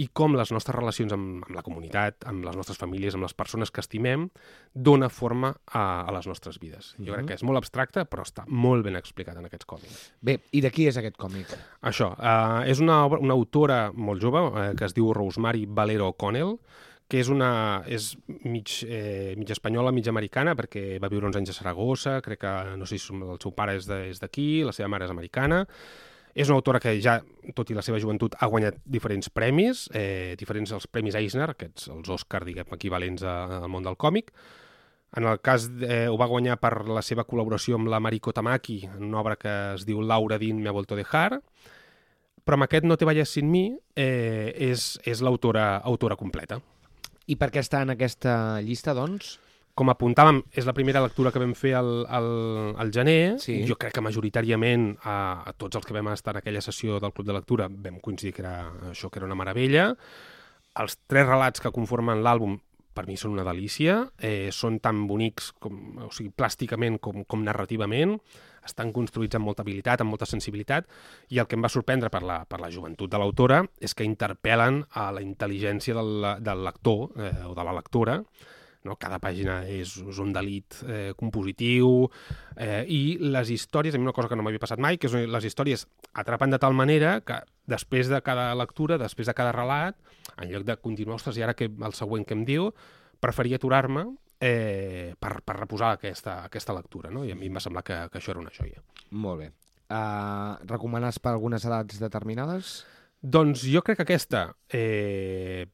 i 0.00 0.06
com 0.16 0.36
les 0.36 0.50
nostres 0.54 0.74
relacions 0.76 1.12
amb, 1.12 1.42
amb 1.44 1.56
la 1.56 1.62
comunitat, 1.64 2.24
amb 2.28 2.46
les 2.46 2.56
nostres 2.56 2.78
famílies, 2.80 3.16
amb 3.16 3.26
les 3.26 3.34
persones 3.36 3.70
que 3.70 3.82
estimem, 3.82 4.28
dona 4.72 5.10
forma 5.12 5.52
a, 5.66 5.82
a 6.08 6.14
les 6.16 6.28
nostres 6.30 6.58
vides. 6.62 6.94
Jo 6.98 7.12
crec 7.12 7.28
que 7.28 7.36
és 7.36 7.44
molt 7.44 7.60
abstracte, 7.60 8.06
però 8.08 8.24
està 8.24 8.46
molt 8.48 8.86
ben 8.86 8.96
explicat 8.96 9.36
en 9.36 9.48
aquests 9.48 9.68
còmics. 9.68 10.06
Bé, 10.24 10.38
i 10.56 10.62
de 10.64 10.72
qui 10.72 10.88
és 10.88 10.96
aquest 10.96 11.18
còmic? 11.20 11.52
Això, 11.92 12.12
eh, 12.16 12.70
és 12.72 12.80
una, 12.80 13.02
obra, 13.08 13.20
una 13.20 13.36
autora 13.36 13.82
molt 13.92 14.24
jove 14.24 14.46
eh, 14.48 14.70
que 14.78 14.88
es 14.88 14.96
diu 14.96 15.12
Rosemary 15.16 15.66
Valero 15.68 16.08
O'Connell, 16.14 16.56
que 17.12 17.20
és, 17.20 17.28
una, 17.28 17.82
és 17.92 18.14
mig, 18.48 18.78
eh, 18.88 19.34
mig 19.36 19.50
espanyola, 19.52 19.92
mig 19.92 20.06
americana, 20.08 20.54
perquè 20.56 20.96
va 21.02 21.10
viure 21.12 21.28
uns 21.28 21.36
anys 21.36 21.52
a 21.52 21.56
Saragossa, 21.58 22.14
crec 22.24 22.40
que, 22.40 22.52
no 22.80 22.88
sé 22.88 22.96
si 22.96 23.12
el 23.12 23.36
seu 23.42 23.52
pare 23.52 23.74
és 23.76 23.84
d'aquí, 24.22 24.62
la 24.64 24.72
seva 24.72 24.88
mare 24.88 25.04
és 25.04 25.12
americana. 25.12 25.66
És 26.32 26.48
una 26.48 26.56
autora 26.56 26.80
que 26.80 26.94
ja, 27.04 27.18
tot 27.52 27.68
i 27.68 27.76
la 27.76 27.84
seva 27.84 28.00
joventut, 28.00 28.38
ha 28.40 28.48
guanyat 28.48 28.80
diferents 28.88 29.28
premis, 29.28 29.84
eh, 29.92 30.32
diferents 30.40 30.72
els 30.72 30.88
premis 30.88 31.20
Eisner, 31.20 31.50
aquests, 31.52 31.90
els 31.92 32.08
Òscar, 32.16 32.46
diguem, 32.48 32.72
equivalents 32.72 33.28
al 33.28 33.68
món 33.68 33.84
del 33.84 34.00
còmic. 34.00 34.32
En 35.20 35.28
el 35.28 35.42
cas, 35.44 35.68
eh, 35.84 36.06
ho 36.08 36.16
va 36.16 36.32
guanyar 36.32 36.56
per 36.64 36.88
la 36.88 37.04
seva 37.04 37.28
col·laboració 37.28 37.76
amb 37.76 37.92
la 37.92 38.00
Mariko 38.00 38.32
Tamaki, 38.32 38.86
en 38.88 39.04
una 39.12 39.20
obra 39.20 39.36
que 39.36 39.52
es 39.74 39.84
diu 39.84 40.00
Laura 40.00 40.40
Din 40.40 40.62
me 40.62 40.72
ha 40.72 40.78
vuelto 40.80 40.96
dejar, 40.96 41.42
però 42.42 42.56
amb 42.56 42.64
aquest 42.64 42.88
No 42.88 42.96
te 42.96 43.04
vayas 43.04 43.28
sin 43.28 43.50
mi 43.52 43.66
eh, 43.94 44.54
és, 44.56 44.96
és 45.04 45.20
l'autora 45.20 45.76
autora 45.84 46.16
completa. 46.16 46.62
I 47.30 47.38
per 47.38 47.50
què 47.54 47.62
està 47.62 47.82
en 47.84 47.94
aquesta 47.94 48.60
llista, 48.64 48.94
doncs? 48.96 49.36
Com 49.78 49.88
apuntàvem, 49.88 50.42
és 50.52 50.66
la 50.68 50.74
primera 50.76 51.00
lectura 51.00 51.30
que 51.32 51.40
vam 51.40 51.54
fer 51.56 51.72
al, 51.78 52.02
al, 52.12 52.26
al 52.82 52.90
gener. 52.92 53.38
Sí. 53.40 53.62
Jo 53.68 53.78
crec 53.80 53.94
que 53.96 54.04
majoritàriament 54.04 54.90
a, 55.00 55.16
a 55.48 55.54
tots 55.56 55.80
els 55.80 55.88
que 55.88 55.96
vam 55.96 56.10
estar 56.12 56.34
en 56.34 56.42
aquella 56.42 56.60
sessió 56.64 56.98
del 57.00 57.14
Club 57.16 57.30
de 57.30 57.38
Lectura 57.38 57.70
vam 57.72 57.96
coincidir 58.04 58.34
que 58.36 58.44
era 58.44 58.56
això 58.90 59.08
que 59.08 59.22
era 59.22 59.30
una 59.30 59.38
meravella. 59.38 59.92
Els 60.82 60.98
tres 61.08 61.24
relats 61.28 61.64
que 61.64 61.72
conformen 61.72 62.20
l'àlbum 62.24 62.58
per 62.92 63.06
mi 63.08 63.16
són 63.16 63.32
una 63.32 63.46
delícia, 63.48 64.02
eh, 64.20 64.50
són 64.52 64.78
tan 64.84 65.06
bonics 65.08 65.52
com, 65.60 65.78
o 66.04 66.10
sigui, 66.12 66.32
plàsticament 66.36 66.98
com, 67.00 67.24
com 67.24 67.44
narrativament, 67.44 68.18
estan 68.66 68.92
construïts 68.94 69.38
amb 69.38 69.48
molta 69.48 69.64
habilitat, 69.64 70.02
amb 70.02 70.14
molta 70.14 70.28
sensibilitat, 70.28 70.88
i 71.30 71.40
el 71.42 71.48
que 71.48 71.58
em 71.58 71.64
va 71.64 71.72
sorprendre 71.72 72.10
per 72.12 72.22
la, 72.26 72.42
per 72.48 72.60
la 72.62 72.70
joventut 72.70 73.10
de 73.10 73.20
l'autora 73.20 73.62
és 73.80 73.94
que 73.94 74.06
interpel·len 74.06 74.82
a 74.98 75.10
la 75.14 75.22
intel·ligència 75.24 75.96
del, 75.98 76.28
del 76.40 76.66
lector 76.66 77.12
eh, 77.16 77.32
o 77.48 77.54
de 77.58 77.66
la 77.66 77.76
lectora, 77.76 78.20
no? 78.84 78.96
cada 79.00 79.18
pàgina 79.22 79.62
és, 79.70 79.94
és 80.08 80.20
un 80.22 80.32
delit 80.34 80.80
eh, 80.86 81.12
compositiu 81.18 82.08
eh, 82.56 82.82
i 82.86 83.18
les 83.22 83.52
històries, 83.54 83.94
a 83.94 84.00
mi 84.00 84.08
una 84.08 84.16
cosa 84.16 84.30
que 84.30 84.38
no 84.38 84.46
m'havia 84.46 84.62
passat 84.62 84.82
mai, 84.82 84.98
que 84.98 85.10
és 85.10 85.28
les 85.30 85.46
històries 85.48 85.86
atrapen 86.18 86.54
de 86.54 86.60
tal 86.62 86.74
manera 86.78 87.20
que 87.26 87.40
després 87.70 88.10
de 88.10 88.20
cada 88.24 88.50
lectura, 88.58 88.98
després 88.98 89.30
de 89.30 89.36
cada 89.38 89.54
relat, 89.54 89.96
en 90.36 90.50
lloc 90.50 90.66
de 90.66 90.76
continuar, 90.80 91.20
ostres, 91.20 91.38
i 91.38 91.46
ara 91.46 91.54
que 91.54 91.70
el 91.70 91.94
següent 91.96 92.26
que 92.26 92.36
em 92.38 92.44
diu, 92.48 92.72
preferia 93.22 93.60
aturar-me 93.60 94.08
eh, 94.42 95.14
per, 95.18 95.36
per 95.46 95.56
reposar 95.60 95.94
aquesta, 95.96 96.40
aquesta 96.48 96.74
lectura, 96.74 97.12
no? 97.14 97.22
i 97.24 97.30
a 97.32 97.38
mi 97.38 97.46
em 97.46 97.58
va 97.58 97.62
semblar 97.62 97.84
que, 97.86 97.98
que 98.10 98.18
això 98.18 98.34
era 98.34 98.42
una 98.42 98.54
joia. 98.54 98.82
Molt 99.14 99.44
bé. 99.44 99.52
Uh, 99.92 100.56
recomanes 100.66 101.20
per 101.22 101.34
algunes 101.34 101.64
edats 101.68 102.00
determinades? 102.00 102.80
Doncs 103.22 103.62
jo 103.70 103.84
crec 103.86 104.00
que 104.00 104.06
aquesta, 104.08 104.46
eh, 104.72 105.68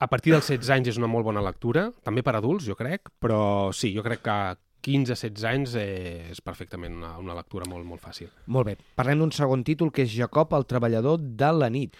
a 0.00 0.08
partir 0.10 0.32
dels 0.34 0.48
16 0.50 0.72
anys 0.74 0.90
és 0.94 0.98
una 0.98 1.10
molt 1.10 1.28
bona 1.28 1.44
lectura, 1.44 1.90
també 2.02 2.24
per 2.26 2.34
adults, 2.34 2.66
jo 2.66 2.74
crec, 2.74 3.12
però 3.22 3.70
sí, 3.76 3.92
jo 3.94 4.02
crec 4.02 4.24
que 4.26 4.38
15-16 4.84 5.46
anys 5.48 5.76
eh, 5.80 6.32
és 6.32 6.42
perfectament 6.44 6.96
una, 6.98 7.14
una 7.22 7.36
lectura 7.38 7.68
molt, 7.70 7.86
molt 7.86 8.02
fàcil. 8.02 8.32
Molt 8.50 8.72
bé. 8.72 8.76
Parlem 8.98 9.22
d'un 9.22 9.32
segon 9.32 9.62
títol, 9.64 9.92
que 9.94 10.02
és 10.04 10.12
Jacob, 10.12 10.52
el 10.58 10.66
treballador 10.68 11.22
de 11.22 11.52
la 11.54 11.70
nit. 11.72 11.94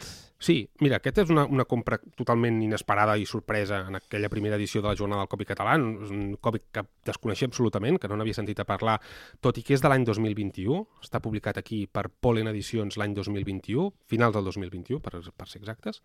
Sí, 0.44 0.58
mira, 0.84 0.98
aquest 1.00 1.22
és 1.22 1.30
una, 1.32 1.46
una 1.48 1.64
compra 1.64 1.96
totalment 2.18 2.58
inesperada 2.66 3.14
i 3.16 3.24
sorpresa 3.24 3.78
en 3.88 3.96
aquella 3.96 4.28
primera 4.28 4.58
edició 4.58 4.82
de 4.82 4.90
la 4.90 4.98
Jornada 4.98 5.22
del 5.22 5.30
Còmic 5.32 5.48
Català, 5.54 5.76
un 5.80 6.34
còmic 6.36 6.66
que 6.74 6.82
desconeixia 7.08 7.48
absolutament, 7.48 7.96
que 8.00 8.10
no 8.10 8.18
n'havia 8.20 8.36
sentit 8.36 8.60
a 8.60 8.66
parlar, 8.68 8.98
tot 9.40 9.56
i 9.56 9.64
que 9.64 9.72
és 9.78 9.84
de 9.84 9.88
l'any 9.88 10.04
2021, 10.04 10.82
està 11.00 11.22
publicat 11.24 11.62
aquí 11.62 11.86
per 11.88 12.10
Polen 12.12 12.52
Edicions 12.52 12.98
l'any 13.00 13.16
2021, 13.16 13.88
finals 14.12 14.36
del 14.36 14.50
2021, 14.50 15.00
per, 15.00 15.22
per 15.32 15.48
ser 15.48 15.62
exactes, 15.62 16.02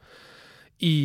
i, 0.80 0.96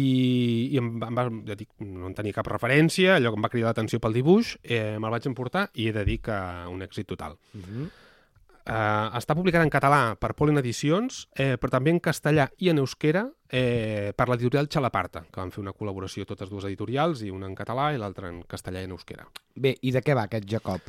i 0.71 0.79
em, 0.79 0.95
em 1.03 1.19
va, 1.19 1.27
ja 1.51 1.59
dic, 1.59 1.73
no 1.83 2.07
en 2.07 2.15
tenia 2.15 2.39
cap 2.39 2.47
referència, 2.47 3.17
allò 3.17 3.35
que 3.35 3.41
em 3.41 3.49
va 3.49 3.51
cridar 3.51 3.73
l'atenció 3.73 3.99
pel 3.99 4.15
dibuix, 4.15 4.55
eh, 4.63 4.95
me'l 5.03 5.19
vaig 5.19 5.27
emportar 5.27 5.67
i 5.75 5.89
he 5.91 5.97
de 5.97 6.07
dir 6.07 6.21
que 6.23 6.39
un 6.71 6.87
èxit 6.87 7.11
total. 7.11 7.35
Uh 7.51 7.67
-huh. 7.67 7.91
Uh, 8.65 9.11
està 9.19 9.35
publicat 9.37 9.61
en 9.61 9.69
català 9.69 10.15
per 10.17 10.31
Polen 10.33 10.57
Edicions, 10.57 11.27
eh, 11.37 11.59
però 11.61 11.69
també 11.75 11.93
en 11.93 11.99
castellà 12.01 12.47
i 12.65 12.71
en 12.73 12.79
euskera 12.81 13.27
eh, 13.53 14.15
per 14.17 14.25
l'editorial 14.31 14.71
Xalaparta, 14.73 15.27
que 15.29 15.37
van 15.43 15.51
fer 15.53 15.61
una 15.61 15.75
col·laboració 15.77 16.25
totes 16.25 16.49
dues 16.49 16.65
editorials, 16.65 17.21
i 17.21 17.29
una 17.29 17.45
en 17.45 17.55
català 17.59 17.91
i 17.93 17.99
l'altra 18.01 18.31
en 18.33 18.39
castellà 18.49 18.81
i 18.81 18.89
en 18.89 18.95
euskera. 18.97 19.27
Bé, 19.55 19.75
i 19.85 19.93
de 19.93 20.01
què 20.01 20.17
va 20.17 20.25
aquest 20.25 20.49
Jacob? 20.49 20.81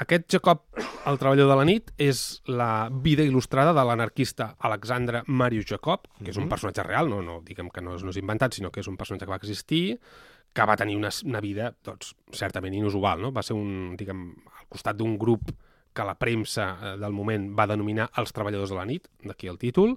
Aquest 0.00 0.24
Jacob, 0.32 0.64
el 1.08 1.20
treballador 1.20 1.52
de 1.52 1.58
la 1.60 1.68
nit, 1.68 1.92
és 2.00 2.40
la 2.48 2.88
vida 2.88 3.24
il·lustrada 3.28 3.76
de 3.76 3.84
l'anarquista 3.84 4.54
Alexandre 4.64 5.22
Marius 5.26 5.68
Jacob, 5.68 6.08
que 6.22 6.30
és 6.30 6.36
un 6.36 6.44
Mhm. 6.44 6.50
personatge 6.50 6.82
real, 6.82 7.08
no, 7.12 7.20
no 7.20 7.42
diguem 7.44 7.68
que 7.68 7.80
no 7.84 7.96
és, 7.96 8.04
no 8.04 8.10
és 8.10 8.16
inventat, 8.16 8.54
sinó 8.54 8.70
que 8.70 8.80
és 8.80 8.88
un 8.88 8.96
personatge 8.96 9.26
que 9.26 9.30
va 9.36 9.36
existir, 9.36 10.00
que 10.52 10.64
va 10.64 10.76
tenir 10.76 10.96
una, 10.96 11.10
una 11.24 11.40
vida, 11.40 11.74
doncs, 11.84 12.14
certament 12.32 12.72
inusual, 12.72 13.20
no? 13.20 13.32
Va 13.32 13.42
ser 13.42 13.54
un, 13.54 13.96
diguem, 13.96 14.30
al 14.60 14.66
costat 14.68 14.96
d'un 14.96 15.18
grup 15.18 15.52
que 15.96 16.06
la 16.06 16.18
premsa 16.20 16.70
eh, 16.76 16.94
del 17.00 17.16
moment 17.16 17.50
va 17.56 17.68
denominar 17.70 18.10
els 18.20 18.34
treballadors 18.36 18.72
de 18.72 18.78
la 18.78 18.86
nit, 18.88 19.08
d'aquí 19.24 19.48
el 19.48 19.60
títol, 19.62 19.96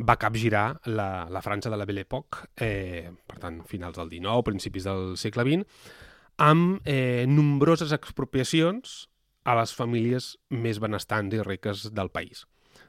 va 0.00 0.16
capgirar 0.16 0.80
la, 0.88 1.28
la 1.30 1.42
França 1.44 1.70
de 1.70 1.76
la 1.76 1.86
Belle 1.86 2.06
Époque, 2.06 2.46
eh, 2.56 3.10
per 3.28 3.38
tant, 3.42 3.60
finals 3.68 3.98
del 4.00 4.10
XIX, 4.10 4.44
principis 4.46 4.86
del 4.88 5.16
segle 5.20 5.44
XX, 5.46 5.90
amb 6.40 6.88
eh, 6.88 7.26
nombroses 7.28 7.92
expropiacions 7.92 9.04
a 9.44 9.56
les 9.58 9.74
famílies 9.76 10.32
més 10.50 10.80
benestants 10.80 11.36
i 11.36 11.44
riques 11.44 11.90
del 11.96 12.10
país. 12.12 12.46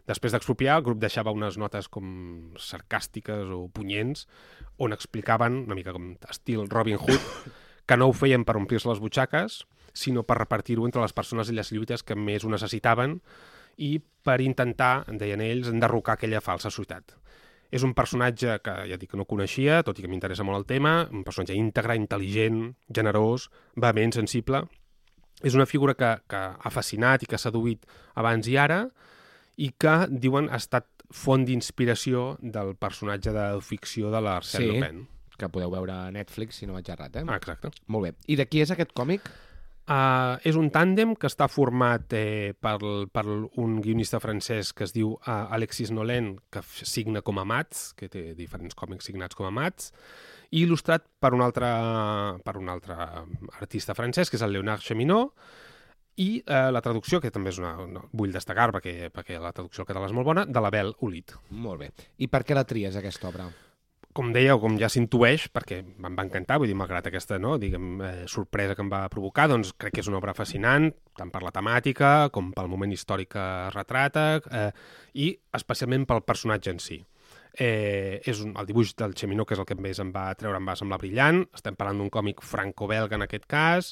Després 0.07 0.33
d'expropiar, 0.33 0.79
el 0.79 0.85
grup 0.85 1.01
deixava 1.01 1.33
unes 1.35 1.57
notes 1.61 1.87
com 1.91 2.55
sarcàstiques 2.59 3.51
o 3.53 3.67
punyents 3.73 4.25
on 4.81 4.95
explicaven, 4.95 5.65
una 5.67 5.77
mica 5.77 5.93
com 5.95 6.15
estil 6.31 6.65
Robin 6.71 6.97
Hood, 6.97 7.51
que 7.87 7.97
no 7.99 8.09
ho 8.09 8.15
feien 8.15 8.45
per 8.47 8.57
omplir-se 8.57 8.89
les 8.89 9.01
butxaques, 9.03 9.61
sinó 9.93 10.23
per 10.23 10.37
repartir-ho 10.39 10.85
entre 10.85 11.01
les 11.01 11.13
persones 11.13 11.49
i 11.49 11.55
les 11.57 11.71
lluites 11.71 12.03
que 12.03 12.15
més 12.15 12.43
ho 12.45 12.49
necessitaven 12.49 13.19
i 13.77 13.97
per 14.23 14.41
intentar, 14.41 15.05
en 15.09 15.17
deien 15.17 15.41
ells, 15.41 15.69
enderrocar 15.71 16.17
aquella 16.17 16.41
falsa 16.41 16.69
societat. 16.69 17.15
És 17.71 17.85
un 17.87 17.93
personatge 17.95 18.57
que 18.59 18.73
ja 18.89 18.97
dic 18.99 19.13
que 19.13 19.17
no 19.17 19.25
coneixia, 19.25 19.79
tot 19.87 19.97
i 19.97 20.03
que 20.03 20.09
m'interessa 20.11 20.43
molt 20.43 20.59
el 20.59 20.65
tema, 20.67 21.07
un 21.09 21.23
personatge 21.23 21.55
íntegre, 21.55 21.95
intel·ligent, 21.95 22.73
generós, 22.93 23.47
vehement, 23.79 24.11
sensible. 24.11 24.65
És 25.41 25.55
una 25.55 25.65
figura 25.65 25.95
que, 25.95 26.09
que 26.29 26.41
ha 26.59 26.69
fascinat 26.69 27.23
i 27.23 27.29
que 27.31 27.39
s'ha 27.39 27.49
seduït 27.49 27.87
abans 28.19 28.47
i 28.51 28.57
ara 28.59 28.83
i 29.57 29.71
que, 29.79 29.95
diuen, 30.11 30.49
ha 30.51 30.59
estat 30.59 30.85
font 31.11 31.43
d'inspiració 31.47 32.35
del 32.41 32.75
personatge 32.79 33.31
de 33.35 33.45
ficció 33.63 34.11
de 34.11 34.21
l'Arsène 34.21 34.67
Sí. 34.67 34.75
Lupin. 34.75 35.07
Que 35.41 35.49
podeu 35.49 35.71
veure 35.73 35.95
a 35.95 36.11
Netflix, 36.13 36.59
si 36.59 36.67
no 36.69 36.75
vaig 36.75 36.91
errat, 36.93 37.15
eh? 37.17 37.23
Ah, 37.25 37.39
exacte. 37.39 37.71
Molt 37.87 38.03
bé. 38.05 38.11
I 38.27 38.35
de 38.37 38.45
qui 38.45 38.61
és 38.61 38.69
aquest 38.71 38.91
còmic? 38.93 39.23
Uh, 39.91 40.37
és 40.47 40.55
un 40.55 40.69
tàndem 40.71 41.17
que 41.19 41.27
està 41.27 41.49
format 41.51 42.13
eh, 42.15 42.53
per, 42.55 42.77
per 43.11 43.23
un 43.27 43.73
guionista 43.83 44.21
francès 44.23 44.69
que 44.71 44.85
es 44.85 44.93
diu 44.95 45.17
uh, 45.17 45.49
Alexis 45.51 45.89
Nolent, 45.91 46.37
que 46.53 46.61
signa 46.63 47.19
com 47.25 47.41
a 47.41 47.43
Mats, 47.43 47.89
que 47.99 48.07
té 48.07 48.29
diferents 48.37 48.77
còmics 48.77 49.09
signats 49.09 49.35
com 49.35 49.49
a 49.49 49.51
Mats, 49.51 49.89
i 50.51 50.61
il·lustrat 50.63 51.03
per 51.19 51.33
un 51.35 51.43
altre, 51.43 51.71
per 52.45 52.53
un 52.61 52.71
altre 52.71 52.95
artista 53.57 53.97
francès, 53.97 54.31
que 54.31 54.39
és 54.39 54.45
el 54.47 54.55
Leonard 54.55 54.85
Cheminot, 54.85 55.33
i 56.23 56.29
eh, 56.39 56.69
la 56.71 56.83
traducció, 56.85 57.19
que 57.23 57.31
també 57.33 57.51
és 57.51 57.59
una, 57.59 57.73
no, 57.87 58.05
vull 58.15 58.31
destacar 58.35 58.69
perquè, 58.75 59.09
perquè 59.11 59.41
la 59.43 59.51
traducció 59.55 59.83
al 59.83 59.91
català 59.91 60.07
és 60.07 60.15
molt 60.15 60.27
bona, 60.27 60.45
de 60.47 60.63
l'Abel 60.63 60.95
Olit. 61.07 61.35
Molt 61.51 61.83
bé. 61.83 61.91
I 62.23 62.31
per 62.31 62.45
què 62.47 62.55
la 62.55 62.67
tries, 62.67 62.95
aquesta 62.99 63.31
obra? 63.31 63.49
Com 64.13 64.31
deia, 64.33 64.55
o 64.55 64.61
com 64.61 64.75
ja 64.79 64.89
s'intueix, 64.91 65.47
perquè 65.53 65.81
em 65.81 66.17
va 66.17 66.25
encantar, 66.25 66.57
vull 66.61 66.69
dir, 66.71 66.77
malgrat 66.77 67.07
aquesta 67.09 67.39
no, 67.41 67.57
diguem, 67.61 67.87
eh, 68.05 68.11
sorpresa 68.31 68.75
que 68.75 68.83
em 68.85 68.91
va 68.91 69.05
provocar, 69.13 69.47
doncs 69.51 69.73
crec 69.77 69.95
que 69.97 70.03
és 70.03 70.09
una 70.11 70.19
obra 70.19 70.35
fascinant, 70.37 70.89
tant 71.17 71.31
per 71.33 71.43
la 71.45 71.53
temàtica 71.55 72.29
com 72.33 72.51
pel 72.55 72.69
moment 72.71 72.91
històric 72.91 73.33
que 73.35 73.47
retrata, 73.75 74.25
eh, 74.51 74.69
i 75.13 75.31
especialment 75.57 76.07
pel 76.09 76.23
personatge 76.27 76.75
en 76.75 76.83
si. 76.83 76.99
Eh, 77.51 78.21
és 78.23 78.39
un, 78.39 78.53
el 78.55 78.67
dibuix 78.67 78.93
del 78.95 79.13
Cheminot, 79.17 79.47
que 79.47 79.57
és 79.57 79.61
el 79.61 79.67
que 79.67 79.75
més 79.75 79.99
em 79.99 80.11
va 80.15 80.29
treure, 80.39 80.59
em 80.59 80.67
va 80.67 80.77
semblar 80.79 81.01
brillant. 81.01 81.43
Estem 81.55 81.75
parlant 81.75 81.99
d'un 81.99 82.11
còmic 82.13 82.43
franco-belga 82.47 83.19
en 83.19 83.27
aquest 83.27 83.47
cas, 83.51 83.91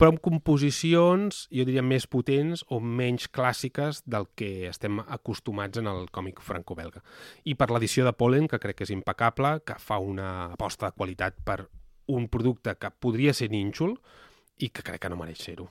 però 0.00 0.14
amb 0.14 0.20
composicions, 0.24 1.42
jo 1.52 1.64
diria, 1.68 1.82
més 1.84 2.06
potents 2.08 2.62
o 2.72 2.78
menys 2.80 3.26
clàssiques 3.28 4.00
del 4.08 4.30
que 4.32 4.70
estem 4.70 5.02
acostumats 5.02 5.76
en 5.76 5.90
el 5.90 6.06
còmic 6.08 6.40
franco-belga. 6.40 7.02
I 7.44 7.52
per 7.60 7.68
l'edició 7.68 8.06
de 8.06 8.14
Polen, 8.16 8.48
que 8.48 8.58
crec 8.62 8.78
que 8.78 8.86
és 8.88 8.94
impecable, 8.94 9.58
que 9.60 9.76
fa 9.76 9.98
una 10.00 10.30
aposta 10.54 10.88
de 10.88 10.96
qualitat 10.96 11.36
per 11.44 11.58
un 12.16 12.30
producte 12.32 12.78
que 12.80 12.88
podria 12.96 13.34
ser 13.36 13.50
nínxol 13.52 13.92
i 14.64 14.70
que 14.72 14.84
crec 14.86 15.04
que 15.04 15.12
no 15.12 15.20
mereix 15.20 15.44
ser-ho. 15.44 15.68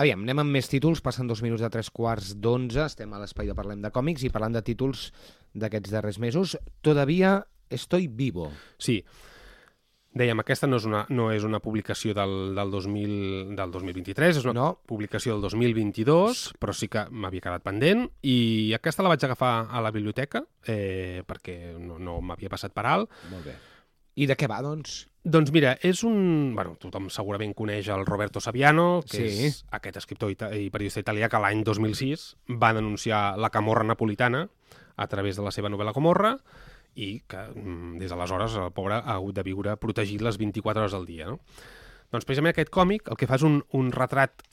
Aviam, 0.00 0.24
anem 0.24 0.40
amb 0.40 0.56
més 0.56 0.70
títols, 0.72 1.02
passen 1.04 1.28
dos 1.28 1.42
minuts 1.44 1.60
de 1.60 1.68
tres 1.74 1.92
quarts 1.92 2.32
d'onze, 2.40 2.86
estem 2.86 3.12
a 3.12 3.20
l'espai 3.20 3.50
de 3.50 3.56
Parlem 3.58 3.84
de 3.84 3.92
Còmics 3.92 4.24
i 4.24 4.32
parlant 4.32 4.56
de 4.56 4.64
títols 4.64 5.10
d'aquests 5.52 5.92
darrers 5.92 6.18
mesos. 6.24 6.56
Todavía 6.80 7.42
estoy 7.68 8.08
vivo. 8.08 8.48
Sí, 8.78 9.02
dèiem, 10.14 10.40
aquesta 10.42 10.66
no 10.68 10.76
és 10.76 10.84
una, 10.88 11.04
no 11.08 11.30
és 11.32 11.44
una 11.44 11.58
publicació 11.64 12.12
del, 12.14 12.54
del, 12.56 12.70
2000, 12.70 13.54
del 13.56 13.70
2023, 13.72 14.36
és 14.42 14.44
una 14.44 14.52
No. 14.58 14.66
publicació 14.86 15.32
del 15.34 15.42
2022, 15.48 16.52
però 16.60 16.74
sí 16.76 16.88
que 16.92 17.06
m'havia 17.10 17.40
quedat 17.40 17.62
pendent, 17.64 18.06
i 18.22 18.72
aquesta 18.76 19.02
la 19.02 19.08
vaig 19.14 19.24
agafar 19.24 19.68
a 19.70 19.80
la 19.80 19.90
biblioteca, 19.90 20.44
eh, 20.66 21.22
perquè 21.26 21.78
no, 21.78 21.98
no 21.98 22.20
m'havia 22.20 22.50
passat 22.52 22.72
per 22.76 22.84
alt. 22.86 23.10
Molt 23.30 23.44
bé. 23.48 23.56
I 24.20 24.26
de 24.28 24.36
què 24.36 24.44
va, 24.50 24.58
doncs? 24.60 25.06
Doncs 25.24 25.52
mira, 25.54 25.76
és 25.80 26.02
un... 26.04 26.52
Bueno, 26.54 26.74
tothom 26.82 27.06
segurament 27.08 27.54
coneix 27.56 27.88
el 27.94 28.04
Roberto 28.04 28.40
Saviano, 28.40 29.02
que 29.08 29.16
Sí. 29.30 29.46
és 29.46 29.62
aquest 29.70 29.96
escriptor 30.02 30.30
ita 30.34 30.50
i 30.52 30.68
periodista 30.68 31.00
italià 31.00 31.30
que 31.30 31.38
l'any 31.40 31.62
2006 31.64 32.36
va 32.60 32.74
denunciar 32.74 33.38
la 33.38 33.48
camorra 33.48 33.84
napolitana 33.86 34.48
a 34.96 35.06
través 35.08 35.36
de 35.38 35.42
la 35.46 35.50
seva 35.54 35.70
novel·la 35.70 35.94
Comorra 35.94 36.34
i 36.94 37.22
que 37.28 37.42
mm, 37.54 37.98
des 38.00 38.12
d'aleshores 38.12 38.56
el 38.60 38.72
pobre 38.76 39.00
ha 39.00 39.16
hagut 39.16 39.36
de 39.36 39.44
viure 39.46 39.76
protegit 39.80 40.22
les 40.24 40.38
24 40.40 40.84
hores 40.84 40.96
al 40.96 41.06
dia. 41.08 41.30
No? 41.30 41.40
Doncs 42.12 42.26
precisament 42.28 42.52
aquest 42.52 42.72
còmic 42.72 43.08
el 43.08 43.20
que 43.20 43.28
fa 43.28 43.38
és 43.40 43.46
un, 43.48 43.62
un 43.78 43.92
retrat 43.94 44.44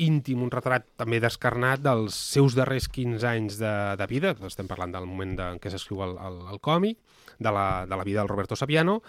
íntim, 0.00 0.42
un 0.42 0.50
retrat 0.50 0.86
també 0.98 1.20
descarnat 1.22 1.82
dels 1.84 2.16
seus 2.16 2.56
darrers 2.58 2.88
15 2.90 3.28
anys 3.30 3.58
de, 3.60 3.74
de 4.00 4.06
vida, 4.10 4.32
estem 4.48 4.66
parlant 4.70 4.94
del 4.94 5.06
moment 5.06 5.36
de, 5.38 5.50
en 5.54 5.60
què 5.62 5.70
s'escriu 5.70 6.02
el, 6.06 6.16
el, 6.18 6.40
el 6.50 6.60
còmic, 6.64 6.98
de 7.38 7.52
la, 7.54 7.84
de 7.86 7.96
la 7.96 8.06
vida 8.06 8.20
del 8.22 8.30
Roberto 8.30 8.56
Saviano, 8.56 9.00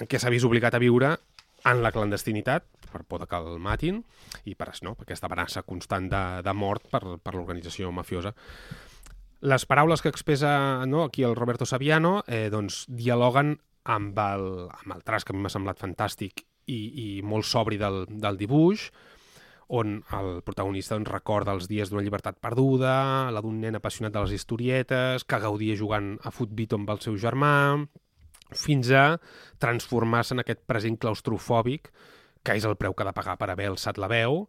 en 0.00 0.08
què 0.08 0.20
s'ha 0.20 0.32
vist 0.32 0.48
obligat 0.48 0.76
a 0.76 0.80
viure 0.80 1.16
en 1.68 1.82
la 1.82 1.92
clandestinitat, 1.92 2.64
per 2.92 3.04
por 3.08 3.26
que 3.28 3.38
el 3.38 3.58
matin, 3.62 4.02
i 4.48 4.56
per, 4.58 4.72
no, 4.84 4.94
per 4.96 5.06
aquesta 5.06 5.28
amenaça 5.28 5.62
constant 5.64 6.08
de, 6.12 6.22
de 6.44 6.54
mort 6.56 6.88
per, 6.92 7.02
per 7.22 7.34
l'organització 7.36 7.92
mafiosa. 7.94 8.34
Les 9.42 9.64
paraules 9.66 9.98
que 9.98 10.10
expressa 10.12 10.86
no, 10.86 11.02
aquí 11.02 11.24
el 11.26 11.34
Roberto 11.34 11.66
Saviano 11.66 12.20
eh, 12.30 12.46
doncs, 12.50 12.84
dialoguen 12.86 13.56
amb 13.90 14.18
el, 14.22 14.44
amb 14.70 14.94
el 14.94 15.02
traç 15.02 15.26
que 15.26 15.34
a 15.34 15.36
mi 15.36 15.42
m'ha 15.42 15.50
semblat 15.50 15.82
fantàstic 15.82 16.44
i, 16.70 16.78
i 16.78 17.06
molt 17.26 17.48
sobri 17.48 17.78
del, 17.80 18.04
del 18.22 18.38
dibuix, 18.38 18.86
on 19.74 19.98
el 20.14 20.30
protagonista 20.46 20.94
doncs, 20.94 21.10
recorda 21.10 21.56
els 21.56 21.66
dies 21.66 21.90
d'una 21.90 22.04
llibertat 22.06 22.38
perduda, 22.38 22.94
la 23.34 23.42
d'un 23.42 23.58
nen 23.64 23.78
apassionat 23.80 24.14
de 24.14 24.22
les 24.22 24.36
historietes, 24.38 25.26
que 25.26 25.42
gaudia 25.42 25.78
jugant 25.78 26.14
a 26.22 26.30
futbito 26.30 26.78
amb 26.78 26.94
el 26.94 27.02
seu 27.02 27.18
germà, 27.18 27.54
fins 28.52 28.92
a 28.94 29.06
transformar-se 29.58 30.36
en 30.36 30.44
aquest 30.44 30.62
present 30.68 31.00
claustrofòbic, 31.02 31.90
que 32.46 32.58
és 32.58 32.66
el 32.68 32.76
preu 32.78 32.94
que 32.94 33.02
ha 33.02 33.10
de 33.10 33.16
pagar 33.16 33.38
per 33.40 33.50
haver 33.50 33.72
alçat 33.72 33.98
la 33.98 34.10
veu, 34.12 34.44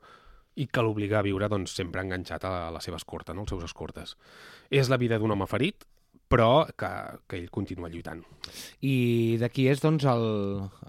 i 0.56 0.68
que 0.68 0.84
l'obliga 0.86 1.20
a 1.20 1.26
viure 1.26 1.50
doncs, 1.50 1.74
sempre 1.78 2.04
enganxat 2.04 2.46
a 2.46 2.54
la 2.74 2.82
seva 2.84 3.00
escorta, 3.02 3.34
no? 3.34 3.46
als 3.46 3.56
seus 3.56 3.66
escortes. 3.66 4.16
És 4.70 4.92
la 4.92 5.00
vida 5.02 5.18
d'un 5.20 5.34
home 5.34 5.48
ferit, 5.50 5.88
però 6.34 6.66
que, 6.78 6.90
que 7.30 7.38
ell 7.38 7.50
continua 7.54 7.90
lluitant. 7.92 8.24
I 8.82 9.38
de 9.42 9.50
qui 9.54 9.68
és, 9.70 9.82
doncs, 9.84 10.06
el, 10.10 10.24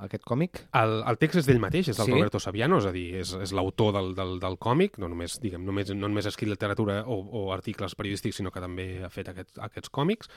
aquest 0.06 0.24
còmic? 0.24 0.62
El, 0.80 0.94
el 1.10 1.18
text 1.20 1.42
és 1.42 1.48
d'ell 1.48 1.60
mateix, 1.60 1.90
és 1.92 2.00
del 2.00 2.08
Sí? 2.08 2.14
Roberto 2.16 2.40
Saviano, 2.40 2.78
és 2.80 2.88
a 2.88 2.92
dir, 2.94 3.06
és, 3.20 3.34
és 3.44 3.52
l'autor 3.56 3.92
del, 3.96 4.14
del, 4.16 4.38
del 4.40 4.56
còmic, 4.62 4.96
no 5.02 5.10
només, 5.12 5.36
diguem, 5.42 5.64
només, 5.66 5.92
no 5.92 6.08
només 6.08 6.28
ha 6.28 6.32
escrit 6.32 6.48
literatura 6.48 7.02
o, 7.04 7.18
o 7.20 7.44
articles 7.56 7.96
periodístics, 7.98 8.40
sinó 8.40 8.54
que 8.54 8.62
també 8.64 8.88
ha 9.04 9.12
fet 9.12 9.28
aquest, 9.34 9.52
aquests 9.68 9.92
còmics. 9.92 10.32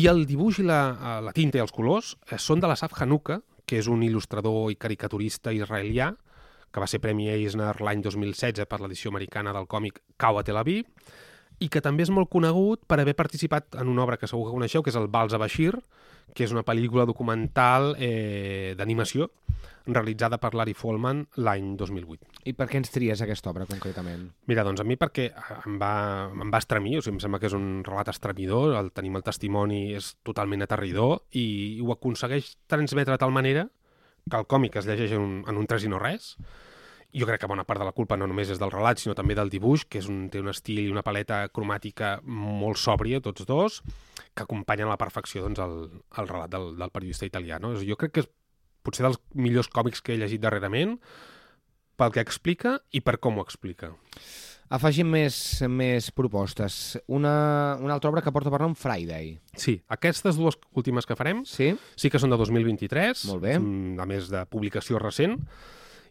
I 0.00 0.06
el 0.06 0.24
dibuix 0.24 0.62
i 0.62 0.64
la, 0.64 0.80
la 1.26 1.34
tinta 1.36 1.58
i 1.58 1.64
els 1.64 1.74
colors 1.74 2.14
eh, 2.30 2.38
són 2.38 2.62
de 2.62 2.70
l'Asaf 2.70 2.94
Hanuka, 3.02 3.40
que 3.68 3.82
és 3.82 3.90
un 3.90 4.00
il·lustrador 4.06 4.70
i 4.72 4.78
caricaturista 4.80 5.52
israelià, 5.52 6.12
que 6.70 6.82
va 6.82 6.88
ser 6.90 7.00
Premi 7.02 7.28
Eisner 7.32 7.74
l'any 7.82 8.02
2016 8.04 8.68
per 8.70 8.80
l'edició 8.80 9.10
americana 9.10 9.54
del 9.56 9.68
còmic 9.70 10.00
Cau 10.20 10.38
a 10.38 10.44
Tel 10.46 10.60
Aviv, 10.60 10.86
i 11.60 11.68
que 11.68 11.82
també 11.84 12.06
és 12.06 12.12
molt 12.12 12.30
conegut 12.32 12.86
per 12.88 13.00
haver 13.00 13.14
participat 13.18 13.76
en 13.80 13.90
una 13.92 14.06
obra 14.06 14.16
que 14.16 14.28
segur 14.30 14.46
que 14.48 14.56
coneixeu, 14.56 14.82
que 14.82 14.92
és 14.92 14.96
el 14.96 15.10
Vals 15.12 15.36
a 15.36 15.40
Bashir, 15.40 15.74
que 16.34 16.46
és 16.46 16.54
una 16.54 16.64
pel·lícula 16.64 17.04
documental 17.08 17.94
eh, 17.98 18.74
d'animació 18.78 19.28
realitzada 19.90 20.38
per 20.38 20.52
Larry 20.54 20.74
Folman 20.76 21.24
l'any 21.42 21.74
2008. 21.76 22.44
I 22.48 22.54
per 22.56 22.68
què 22.70 22.78
ens 22.80 22.92
tries 22.94 23.20
aquesta 23.24 23.50
obra, 23.50 23.66
concretament? 23.68 24.28
Mira, 24.48 24.64
doncs 24.64 24.80
a 24.82 24.86
mi 24.86 24.96
perquè 25.00 25.26
em 25.66 25.76
va, 25.80 25.92
em 26.30 26.52
va 26.52 26.60
estremir, 26.62 26.98
o 26.98 27.02
sigui, 27.04 27.18
em 27.18 27.24
sembla 27.24 27.40
que 27.42 27.50
és 27.50 27.56
un 27.56 27.82
relat 27.86 28.12
estremidor, 28.12 28.76
el 28.78 28.92
tenim 28.96 29.18
el 29.18 29.26
testimoni 29.26 29.82
és 29.98 30.14
totalment 30.26 30.64
aterridor 30.64 31.18
i, 31.32 31.44
i 31.76 31.84
ho 31.84 31.92
aconsegueix 31.96 32.54
transmetre 32.70 33.16
de 33.16 33.22
tal 33.24 33.34
manera 33.34 33.66
que 34.28 34.40
el 34.40 34.48
còmic 34.50 34.80
es 34.80 34.88
llegeix 34.88 35.14
en 35.16 35.22
un, 35.22 35.38
en 35.48 35.60
un 35.60 35.68
tres 35.70 35.86
i 35.86 35.92
no 35.92 36.00
res, 36.02 36.34
jo 37.10 37.26
crec 37.26 37.40
que 37.42 37.50
bona 37.50 37.64
part 37.66 37.80
de 37.82 37.86
la 37.88 37.94
culpa 37.94 38.16
no 38.18 38.28
només 38.30 38.52
és 38.52 38.60
del 38.60 38.70
relat, 38.70 39.00
sinó 39.02 39.16
també 39.18 39.34
del 39.34 39.50
dibuix, 39.50 39.84
que 39.90 39.98
és 39.98 40.06
un, 40.10 40.28
té 40.30 40.42
un 40.42 40.50
estil 40.52 40.84
i 40.84 40.92
una 40.92 41.02
paleta 41.06 41.42
cromàtica 41.54 42.18
molt 42.22 42.78
sòbria, 42.78 43.22
tots 43.24 43.46
dos, 43.48 43.80
que 44.34 44.44
acompanyen 44.44 44.86
a 44.86 44.94
la 44.94 45.00
perfecció 45.00 45.42
doncs, 45.42 45.58
el, 45.64 45.74
el 46.22 46.30
relat 46.30 46.52
del, 46.52 46.70
del 46.78 46.94
periodista 46.94 47.26
italià. 47.26 47.58
No? 47.58 47.74
Jo 47.82 47.98
crec 47.98 48.14
que 48.14 48.24
és 48.24 48.30
potser 48.86 49.04
dels 49.06 49.18
millors 49.34 49.68
còmics 49.68 50.04
que 50.04 50.14
he 50.14 50.20
llegit 50.20 50.42
darrerament, 50.42 50.98
pel 52.00 52.14
que 52.14 52.22
explica 52.24 52.78
i 52.96 53.02
per 53.04 53.18
com 53.20 53.38
ho 53.38 53.44
explica. 53.44 53.90
Afegim 54.70 55.08
més, 55.10 55.34
més 55.66 56.12
propostes. 56.14 56.94
Una, 57.10 57.76
una 57.82 57.96
altra 57.96 58.10
obra 58.12 58.22
que 58.22 58.30
porta 58.30 58.52
parlar 58.54 58.68
un 58.70 58.76
Friday. 58.78 59.32
Sí, 59.58 59.80
aquestes 59.90 60.38
dues 60.38 60.60
últimes 60.78 61.08
que 61.10 61.16
farem 61.18 61.42
sí, 61.48 61.72
sí 61.98 62.10
que 62.12 62.20
són 62.22 62.30
de 62.30 62.38
2023, 62.38 63.24
Molt 63.32 63.42
bé. 63.42 63.56
mm, 63.58 63.98
a 63.98 64.06
més 64.06 64.28
de 64.30 64.44
publicació 64.46 65.00
recent, 65.02 65.34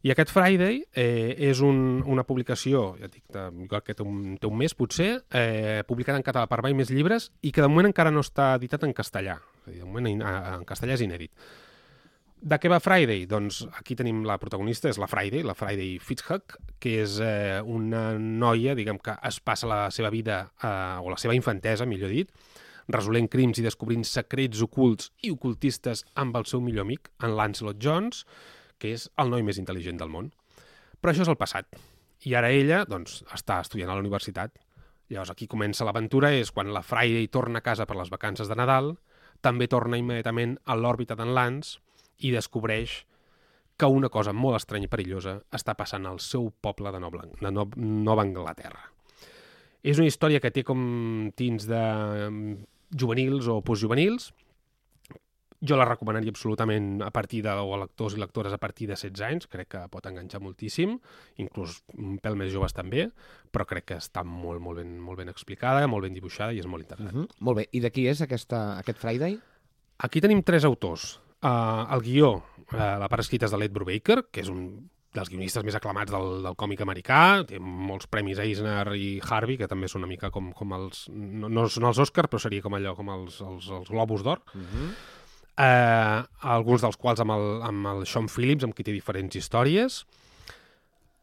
i 0.04 0.12
aquest 0.12 0.30
Friday 0.32 0.82
eh, 0.96 1.36
és 1.50 1.60
un, 1.64 2.04
una 2.08 2.24
publicació, 2.28 2.94
ja 3.00 3.08
dic, 3.12 3.24
igual 3.64 3.82
que 3.84 3.96
té 3.96 4.04
un, 4.04 4.36
té 4.40 4.48
un 4.48 4.56
mes 4.60 4.76
potser, 4.76 5.10
eh, 5.36 5.84
publicada 5.88 6.20
en 6.20 6.24
català 6.24 6.46
per 6.48 6.62
Mai 6.64 6.76
Més 6.76 6.92
Llibres 6.92 7.32
i 7.44 7.52
que 7.56 7.64
de 7.64 7.68
moment 7.72 7.88
encara 7.90 8.12
no 8.12 8.24
està 8.24 8.54
editat 8.60 8.84
en 8.88 8.94
castellà. 8.96 9.40
És 9.66 9.68
a 9.68 9.72
dir, 9.72 9.82
de 9.84 9.88
moment 9.92 10.22
a- 10.24 10.56
en 10.60 10.64
castellà 10.68 10.96
és 11.00 11.04
inèdit. 11.08 11.32
De 12.40 12.56
què 12.56 12.70
va 12.72 12.78
Friday? 12.80 13.26
Doncs 13.28 13.66
aquí 13.76 13.98
tenim 14.00 14.22
la 14.24 14.38
protagonista, 14.40 14.88
és 14.88 14.98
la 15.02 15.10
Friday, 15.12 15.42
la 15.44 15.58
Friday 15.60 15.98
Fitzhugh, 16.00 16.54
que 16.80 16.94
és 17.02 17.18
eh, 17.20 17.60
una 17.68 18.14
noia, 18.16 18.78
diguem 18.80 18.96
que 19.04 19.18
es 19.28 19.42
passa 19.44 19.68
la 19.68 19.80
seva 19.92 20.08
vida, 20.14 20.38
eh, 20.64 20.70
o 21.04 21.12
la 21.12 21.18
seva 21.20 21.36
infantesa, 21.36 21.84
millor 21.90 22.14
dit, 22.16 22.32
resolent 22.88 23.28
crims 23.28 23.60
i 23.60 23.66
descobrint 23.66 24.08
secrets 24.08 24.64
ocults 24.64 25.10
i 25.28 25.34
ocultistes 25.36 26.06
amb 26.16 26.38
el 26.40 26.48
seu 26.48 26.64
millor 26.64 26.88
amic, 26.88 27.10
en 27.20 27.36
Lancelot 27.36 27.82
Jones, 27.84 28.24
que 28.80 28.94
és 28.96 29.10
el 29.20 29.36
noi 29.36 29.44
més 29.44 29.60
intel·ligent 29.60 30.00
del 30.00 30.14
món. 30.16 30.32
Però 31.02 31.12
això 31.12 31.28
és 31.28 31.34
el 31.36 31.40
passat. 31.42 31.68
I 32.24 32.38
ara 32.40 32.54
ella, 32.56 32.86
doncs, 32.88 33.20
està 33.36 33.60
estudiant 33.66 33.92
a 33.92 34.00
la 34.00 34.06
universitat. 34.06 34.56
Llavors, 35.12 35.36
aquí 35.36 35.50
comença 35.52 35.84
l'aventura, 35.84 36.32
és 36.32 36.56
quan 36.56 36.72
la 36.72 36.86
Friday 36.88 37.28
torna 37.28 37.60
a 37.60 37.68
casa 37.68 37.84
per 37.84 38.00
les 38.00 38.16
vacances 38.16 38.48
de 38.48 38.56
Nadal, 38.56 38.94
també 39.44 39.68
torna 39.68 40.00
immediatament 40.00 40.56
a 40.64 40.80
l'òrbita 40.80 41.20
d'en 41.20 41.36
Lance 41.36 41.84
i 42.20 42.32
descobreix 42.32 43.04
que 43.80 43.88
una 43.88 44.10
cosa 44.12 44.34
molt 44.36 44.60
estranya 44.60 44.90
i 44.90 44.92
perillosa 44.92 45.38
està 45.56 45.76
passant 45.80 46.06
al 46.06 46.20
seu 46.20 46.50
poble 46.52 46.92
de 46.92 47.00
Nova, 47.00 47.24
de 47.40 47.52
no 47.56 47.70
Nova 47.80 48.26
Anglaterra. 48.28 48.82
És 49.80 50.02
una 50.02 50.10
història 50.10 50.42
que 50.44 50.52
té 50.52 50.66
com 50.68 51.32
tins 51.40 51.64
de 51.70 51.84
juvenils 52.92 53.48
o 53.48 53.62
postjuvenils. 53.64 54.34
Jo 55.60 55.76
la 55.76 55.88
recomanaria 55.88 56.32
absolutament 56.32 57.02
a 57.04 57.10
partir 57.12 57.42
de, 57.44 57.52
o 57.52 57.74
a 57.76 57.80
lectors 57.82 58.16
i 58.16 58.20
lectores 58.20 58.54
a 58.56 58.60
partir 58.60 58.88
de 58.88 58.96
16 58.96 59.24
anys, 59.28 59.48
crec 59.52 59.72
que 59.76 59.86
pot 59.92 60.06
enganxar 60.08 60.40
moltíssim, 60.44 60.98
inclús 61.44 61.82
un 62.00 62.16
pèl 62.24 62.38
més 62.40 62.52
joves 62.52 62.76
també, 62.76 63.10
però 63.52 63.68
crec 63.68 63.90
que 63.92 63.98
està 64.00 64.24
molt, 64.24 64.64
molt, 64.64 64.80
ben, 64.80 64.94
molt 65.04 65.20
ben 65.20 65.32
explicada, 65.32 65.88
molt 65.88 66.08
ben 66.08 66.16
dibuixada 66.16 66.56
i 66.56 66.60
és 66.64 66.68
molt 66.68 66.84
interessant. 66.84 67.16
uh 67.16 67.24
-huh. 67.24 67.40
molt 67.40 67.58
bé. 67.60 67.68
I 67.72 67.80
de 67.80 67.92
qui 67.92 68.08
és 68.08 68.22
aquesta, 68.22 68.78
aquest 68.80 69.00
Friday? 69.00 69.40
Aquí 69.98 70.22
tenim 70.22 70.44
tres 70.44 70.64
autors. 70.64 71.20
Uh, 71.40 71.86
el 71.96 72.02
guió, 72.04 72.32
uh, 72.74 72.78
la 73.00 73.08
part 73.08 73.24
escrita 73.24 73.48
és 73.48 73.54
de 73.54 73.60
l'Ed 73.60 73.72
Brubaker, 73.76 74.26
que 74.32 74.44
és 74.44 74.50
un 74.52 74.66
dels 75.16 75.30
guionistes 75.32 75.66
més 75.66 75.76
aclamats 75.78 76.12
del, 76.14 76.28
del 76.46 76.58
còmic 76.60 76.84
americà, 76.86 77.22
té 77.50 77.58
molts 77.60 78.10
premis 78.12 78.40
Eisner 78.42 78.86
i 78.94 79.08
Harvey, 79.26 79.58
que 79.58 79.70
també 79.70 79.90
són 79.90 80.04
una 80.04 80.12
mica 80.12 80.30
com, 80.34 80.52
com 80.56 80.76
els... 80.78 81.08
No, 81.10 81.50
no 81.50 81.66
són 81.72 81.88
els 81.90 82.02
Oscars, 82.06 82.30
però 82.30 82.42
seria 82.42 82.66
com 82.66 82.78
allò, 82.78 82.94
com 82.98 83.10
els, 83.16 83.40
els, 83.46 83.70
els 83.80 83.90
Globus 83.90 84.26
d'Or. 84.26 84.44
Uh 84.54 84.62
-huh. 84.62 84.90
eh, 85.66 86.24
alguns 86.56 86.82
dels 86.86 86.98
quals 86.98 87.20
amb 87.26 87.32
el, 87.32 87.62
amb 87.64 87.88
el 87.94 88.06
Sean 88.06 88.28
Phillips, 88.28 88.64
amb 88.64 88.76
qui 88.76 88.84
té 88.84 88.92
diferents 88.92 89.36
històries. 89.36 90.06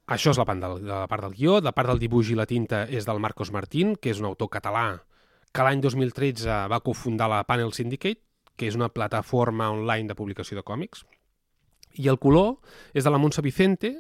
Això 0.07 0.31
és 0.31 0.39
la 0.39 0.45
part, 0.45 0.61
del, 0.61 0.81
de 0.83 0.93
la 0.93 1.07
part 1.07 1.23
del 1.23 1.35
guió. 1.35 1.61
La 1.61 1.73
part 1.73 1.89
del 1.89 1.99
dibuix 1.99 2.31
i 2.31 2.35
la 2.35 2.47
tinta 2.47 2.87
és 2.89 3.07
del 3.07 3.21
Marcos 3.21 3.53
Martín, 3.53 3.97
que 3.97 4.11
és 4.11 4.19
un 4.19 4.27
autor 4.27 4.49
català 4.49 5.03
que 5.53 5.63
l'any 5.63 5.81
2013 5.81 6.69
va 6.69 6.81
cofundar 6.81 7.29
la 7.29 7.45
Panel 7.45 7.73
Syndicate, 7.73 8.21
que 8.57 8.69
és 8.71 8.77
una 8.79 8.91
plataforma 8.93 9.71
online 9.71 10.11
de 10.11 10.19
publicació 10.19 10.59
de 10.59 10.65
còmics. 10.67 11.05
I 11.97 12.11
el 12.13 12.21
color 12.21 12.59
és 12.93 13.05
de 13.05 13.13
la 13.13 13.21
Montse 13.21 13.45
Vicente, 13.45 13.95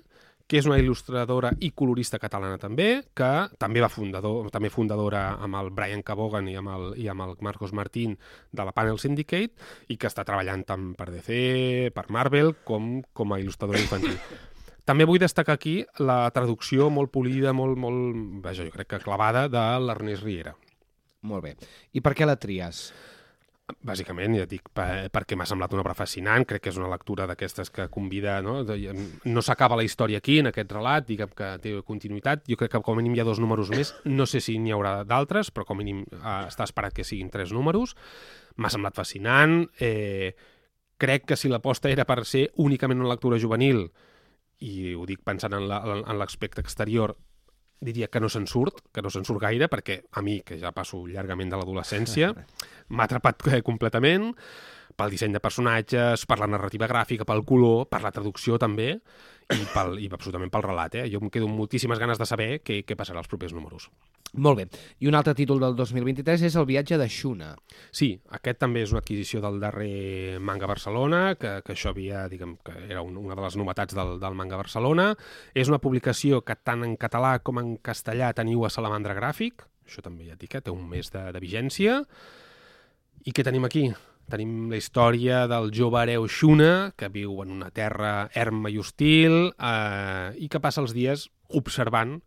que 0.46 0.60
és 0.60 0.66
una 0.68 0.78
il·lustradora 0.78 1.50
i 1.66 1.72
colorista 1.74 2.20
catalana 2.22 2.58
també, 2.62 3.02
que 3.18 3.30
també 3.58 3.82
va 3.82 3.90
fundador, 3.90 4.50
també 4.54 4.70
fundadora 4.70 5.24
amb 5.42 5.58
el 5.58 5.72
Brian 5.74 6.04
Cabogan 6.06 6.46
i 6.48 6.54
amb 6.60 6.70
el, 6.70 6.84
i 7.02 7.08
amb 7.10 7.24
el 7.24 7.34
Marcos 7.42 7.74
Martín 7.74 8.14
de 8.52 8.66
la 8.66 8.74
Panel 8.76 9.00
Syndicate 9.02 9.90
i 9.90 9.96
que 9.98 10.06
està 10.06 10.24
treballant 10.24 10.62
tant 10.68 10.92
per 10.98 11.08
DC, 11.10 11.90
per 11.96 12.06
Marvel, 12.14 12.54
com, 12.64 13.00
com 13.12 13.34
a 13.34 13.40
il·lustradora 13.42 13.82
infantil. 13.82 14.14
També 14.86 15.02
vull 15.02 15.18
destacar 15.18 15.56
aquí 15.58 15.80
la 15.98 16.20
traducció 16.30 16.86
molt 16.94 17.10
polida, 17.10 17.50
molt, 17.50 17.74
molt, 17.74 18.38
vaja, 18.44 18.62
jo 18.62 18.70
crec 18.70 18.92
que 18.92 19.02
clavada, 19.02 19.48
de 19.50 19.66
l'Ernest 19.82 20.22
Riera. 20.22 20.54
Molt 21.26 21.42
bé. 21.42 21.56
I 21.98 22.02
per 22.06 22.14
què 22.14 22.28
la 22.28 22.38
tries? 22.38 22.86
Bàsicament, 23.66 24.36
ja 24.38 24.44
et 24.46 24.50
dic, 24.50 24.68
per, 24.70 25.08
perquè 25.10 25.34
m'ha 25.34 25.46
semblat 25.50 25.72
una 25.74 25.82
obra 25.82 25.94
fascinant, 25.98 26.44
crec 26.46 26.62
que 26.62 26.70
és 26.70 26.76
una 26.78 26.90
lectura 26.90 27.24
d'aquestes 27.26 27.72
que 27.74 27.88
convida... 27.90 28.36
No, 28.42 28.60
no 28.62 29.42
s'acaba 29.42 29.78
la 29.78 29.82
història 29.82 30.20
aquí, 30.22 30.36
en 30.38 30.52
aquest 30.52 30.70
relat, 30.70 31.08
diguem 31.08 31.32
que 31.34 31.48
té 31.64 31.72
continuïtat. 31.88 32.44
Jo 32.46 32.58
crec 32.60 32.76
que 32.76 32.82
com 32.86 32.94
a 32.94 33.02
mínim 33.02 33.16
hi 33.16 33.24
ha 33.24 33.26
dos 33.26 33.40
números 33.42 33.72
més. 33.74 33.90
No 34.06 34.28
sé 34.30 34.38
si 34.44 34.54
n'hi 34.62 34.74
haurà 34.74 35.00
d'altres, 35.02 35.50
però 35.50 35.66
com 35.66 35.80
a 35.80 35.82
mínim 35.82 36.04
eh, 36.06 36.36
està 36.46 36.62
esperat 36.70 36.94
que 36.94 37.06
siguin 37.06 37.32
tres 37.34 37.50
números. 37.50 37.96
M'ha 38.54 38.70
semblat 38.70 38.94
fascinant. 38.94 39.64
Eh, 39.82 40.36
crec 41.02 41.26
que 41.32 41.38
si 41.38 41.50
l'aposta 41.50 41.90
era 41.90 42.06
per 42.06 42.22
ser 42.22 42.52
únicament 42.62 43.02
una 43.02 43.16
lectura 43.16 43.42
juvenil, 43.42 43.88
i 44.62 44.94
ho 44.94 45.10
dic 45.10 45.26
pensant 45.26 45.58
en 45.58 45.66
l'aspecte 45.66 46.62
exterior, 46.62 47.16
diria 47.80 48.08
que 48.08 48.20
no 48.20 48.30
se'n 48.32 48.46
surt, 48.48 48.80
que 48.92 49.02
no 49.04 49.12
se'n 49.12 49.26
surt 49.28 49.42
gaire, 49.42 49.68
perquè 49.72 50.00
a 50.16 50.22
mi, 50.24 50.40
que 50.46 50.58
ja 50.60 50.72
passo 50.76 51.02
llargament 51.06 51.52
de 51.52 51.60
l'adolescència, 51.60 52.32
m'ha 52.94 53.06
atrapat 53.06 53.46
eh, 53.52 53.62
completament 53.66 54.32
pel 54.96 55.12
disseny 55.12 55.34
de 55.34 55.42
personatges, 55.44 56.24
per 56.24 56.38
la 56.40 56.48
narrativa 56.48 56.88
gràfica, 56.88 57.26
pel 57.28 57.44
color, 57.44 57.84
per 57.90 58.00
la 58.00 58.12
traducció 58.14 58.56
també, 58.58 58.94
i, 59.52 59.64
pel, 59.74 59.98
i 60.00 60.08
absolutament 60.10 60.52
pel 60.52 60.64
relat. 60.64 60.96
Eh? 61.02 61.08
Jo 61.12 61.20
em 61.20 61.32
quedo 61.32 61.50
moltíssimes 61.52 62.00
ganes 62.00 62.20
de 62.20 62.28
saber 62.28 62.48
què, 62.64 62.80
què 62.88 62.96
passarà 62.98 63.20
als 63.20 63.28
propers 63.28 63.52
números. 63.52 63.90
Molt 64.34 64.58
bé. 64.58 64.66
I 65.00 65.08
un 65.08 65.14
altre 65.16 65.34
títol 65.38 65.60
del 65.62 65.76
2023 65.78 66.42
és 66.48 66.56
El 66.58 66.66
viatge 66.68 66.98
de 67.00 67.06
Xuna. 67.08 67.52
Sí, 67.94 68.10
aquest 68.36 68.58
també 68.60 68.82
és 68.84 68.92
una 68.92 69.00
adquisició 69.00 69.40
del 69.40 69.60
darrer 69.62 70.40
Manga 70.40 70.68
Barcelona, 70.68 71.36
que, 71.40 71.60
que 71.64 71.72
això 71.72 71.92
havia, 71.94 72.26
diguem, 72.28 72.56
que 72.66 72.74
era 72.88 73.04
un, 73.06 73.16
una 73.16 73.36
de 73.38 73.46
les 73.46 73.56
novetats 73.56 73.96
del, 73.96 74.16
del 74.20 74.36
Manga 74.36 74.58
Barcelona. 74.60 75.12
És 75.54 75.70
una 75.72 75.80
publicació 75.80 76.42
que 76.44 76.58
tant 76.58 76.84
en 76.84 76.98
català 77.00 77.38
com 77.38 77.62
en 77.62 77.76
castellà 77.78 78.32
teniu 78.36 78.66
a 78.66 78.72
Salamandra 78.72 79.16
Gràfic, 79.16 79.64
això 79.86 80.02
també 80.04 80.28
ja 80.28 80.36
dic, 80.36 80.58
eh, 80.58 80.60
té 80.60 80.74
un 80.74 80.84
mes 80.90 81.08
de, 81.14 81.22
de 81.32 81.42
vigència. 81.42 82.02
I 83.26 83.32
què 83.32 83.46
tenim 83.46 83.64
aquí? 83.64 83.88
Tenim 84.30 84.66
la 84.72 84.78
història 84.80 85.44
del 85.46 85.70
jove 85.74 86.02
hereu 86.02 86.26
Xuna, 86.26 86.90
que 86.98 87.08
viu 87.14 87.38
en 87.44 87.54
una 87.54 87.70
terra 87.70 88.26
erma 88.34 88.72
i 88.74 88.80
hostil 88.82 89.52
eh, 89.54 90.34
i 90.42 90.50
que 90.50 90.60
passa 90.60 90.82
els 90.82 90.94
dies 90.96 91.28
observant, 91.54 92.18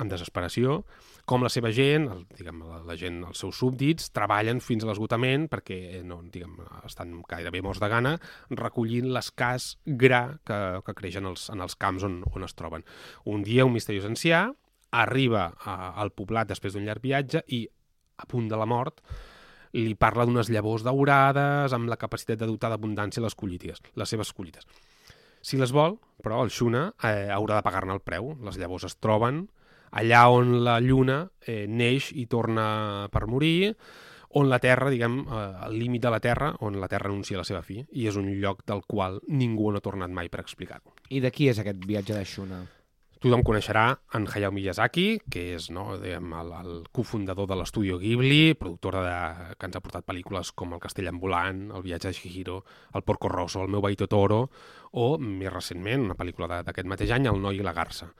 amb 0.00 0.10
desesperació, 0.10 0.80
com 1.24 1.44
la 1.44 1.50
seva 1.52 1.70
gent, 1.72 2.08
el, 2.10 2.24
diguem, 2.36 2.62
la, 2.66 2.80
la 2.84 2.96
gent, 3.00 3.20
els 3.28 3.40
seus 3.40 3.58
súbdits, 3.60 4.10
treballen 4.14 4.60
fins 4.64 4.84
a 4.84 4.90
l'esgotament 4.90 5.46
perquè 5.52 5.78
eh, 5.98 6.02
no, 6.06 6.18
diguem, 6.32 6.56
estan 6.84 7.14
gairebé 7.28 7.62
morts 7.64 7.82
de 7.82 7.90
gana 7.92 8.16
recollint 8.50 9.12
l'escàs 9.14 9.74
gra 10.02 10.24
que, 10.44 10.58
que 10.86 10.96
creix 10.98 11.20
en 11.20 11.30
els, 11.30 11.46
en 11.54 11.62
els 11.64 11.78
camps 11.80 12.06
on, 12.08 12.20
on 12.34 12.46
es 12.46 12.58
troben. 12.58 12.84
Un 13.30 13.46
dia 13.46 13.66
un 13.68 13.74
misteriós 13.76 14.08
ancià 14.10 14.48
arriba 14.94 15.46
a, 15.64 15.94
al 16.02 16.12
poblat 16.14 16.50
després 16.50 16.74
d'un 16.74 16.84
llarg 16.86 17.02
viatge 17.02 17.44
i, 17.54 17.64
a 18.18 18.26
punt 18.30 18.50
de 18.50 18.58
la 18.58 18.68
mort, 18.68 19.00
li 19.74 19.96
parla 19.98 20.26
d'unes 20.26 20.50
llavors 20.54 20.84
daurades 20.86 21.72
amb 21.74 21.90
la 21.90 21.98
capacitat 21.98 22.38
de 22.38 22.46
dotar 22.46 22.70
d'abundància 22.70 23.22
les 23.22 23.34
collites, 23.34 23.82
les 23.98 24.10
seves 24.10 24.30
collites. 24.32 24.66
Si 25.44 25.58
les 25.60 25.74
vol, 25.74 25.98
però 26.24 26.38
el 26.44 26.52
Xuna 26.54 26.86
eh, 27.04 27.28
haurà 27.34 27.58
de 27.58 27.64
pagar-ne 27.66 27.92
el 27.92 28.00
preu. 28.00 28.30
Les 28.46 28.56
llavors 28.56 28.86
es 28.88 28.96
troben 28.96 29.42
allà 30.00 30.24
on 30.30 30.56
la 30.66 30.78
lluna 30.82 31.22
eh, 31.46 31.64
neix 31.68 32.10
i 32.14 32.26
torna 32.26 33.08
per 33.12 33.26
morir, 33.30 33.74
on 34.34 34.48
la 34.50 34.58
Terra, 34.58 34.90
diguem, 34.90 35.20
eh, 35.22 35.68
límit 35.70 36.02
de 36.02 36.10
la 36.10 36.20
Terra, 36.20 36.52
on 36.66 36.80
la 36.80 36.88
Terra 36.90 37.10
anuncia 37.10 37.38
la 37.38 37.46
seva 37.46 37.62
fi, 37.62 37.78
i 37.92 38.08
és 38.10 38.16
un 38.18 38.32
lloc 38.42 38.64
del 38.66 38.82
qual 38.86 39.20
ningú 39.28 39.70
no 39.70 39.78
ha 39.78 39.84
tornat 39.84 40.10
mai 40.10 40.28
per 40.28 40.42
explicar-ho. 40.42 40.96
I 41.10 41.22
de 41.22 41.30
qui 41.30 41.48
és 41.48 41.60
aquest 41.62 41.86
viatge 41.86 42.16
de 42.16 42.24
Shuna? 42.26 42.64
Tothom 43.24 43.40
coneixerà 43.40 43.86
en 44.18 44.26
Hayao 44.28 44.52
Miyazaki, 44.52 45.04
que 45.32 45.54
és 45.54 45.70
no, 45.72 45.94
diguem, 45.96 46.34
el, 46.36 46.50
el 46.58 46.72
cofundador 46.92 47.46
de 47.48 47.56
l'estudio 47.56 47.96
Ghibli, 47.96 48.52
productora 48.60 49.00
de, 49.00 49.14
que 49.56 49.64
ens 49.64 49.78
ha 49.78 49.80
portat 49.80 50.04
pel·lícules 50.04 50.50
com 50.52 50.74
El 50.76 50.82
castell 50.82 51.08
ambulant, 51.08 51.62
El 51.72 51.86
viatge 51.86 52.12
de 52.12 52.18
Shihiro, 52.18 52.58
El 52.92 53.04
porco 53.08 53.30
rosso, 53.32 53.62
El 53.64 53.72
meu 53.72 53.80
veí 53.80 53.96
Totoro, 53.96 54.42
o, 54.92 55.06
més 55.16 55.48
recentment, 55.48 56.04
una 56.04 56.18
pel·lícula 56.20 56.60
d'aquest 56.68 56.92
mateix 56.92 57.16
any, 57.16 57.30
El 57.32 57.40
noi 57.40 57.62
i 57.62 57.64
la 57.64 57.72
garça. 57.72 58.10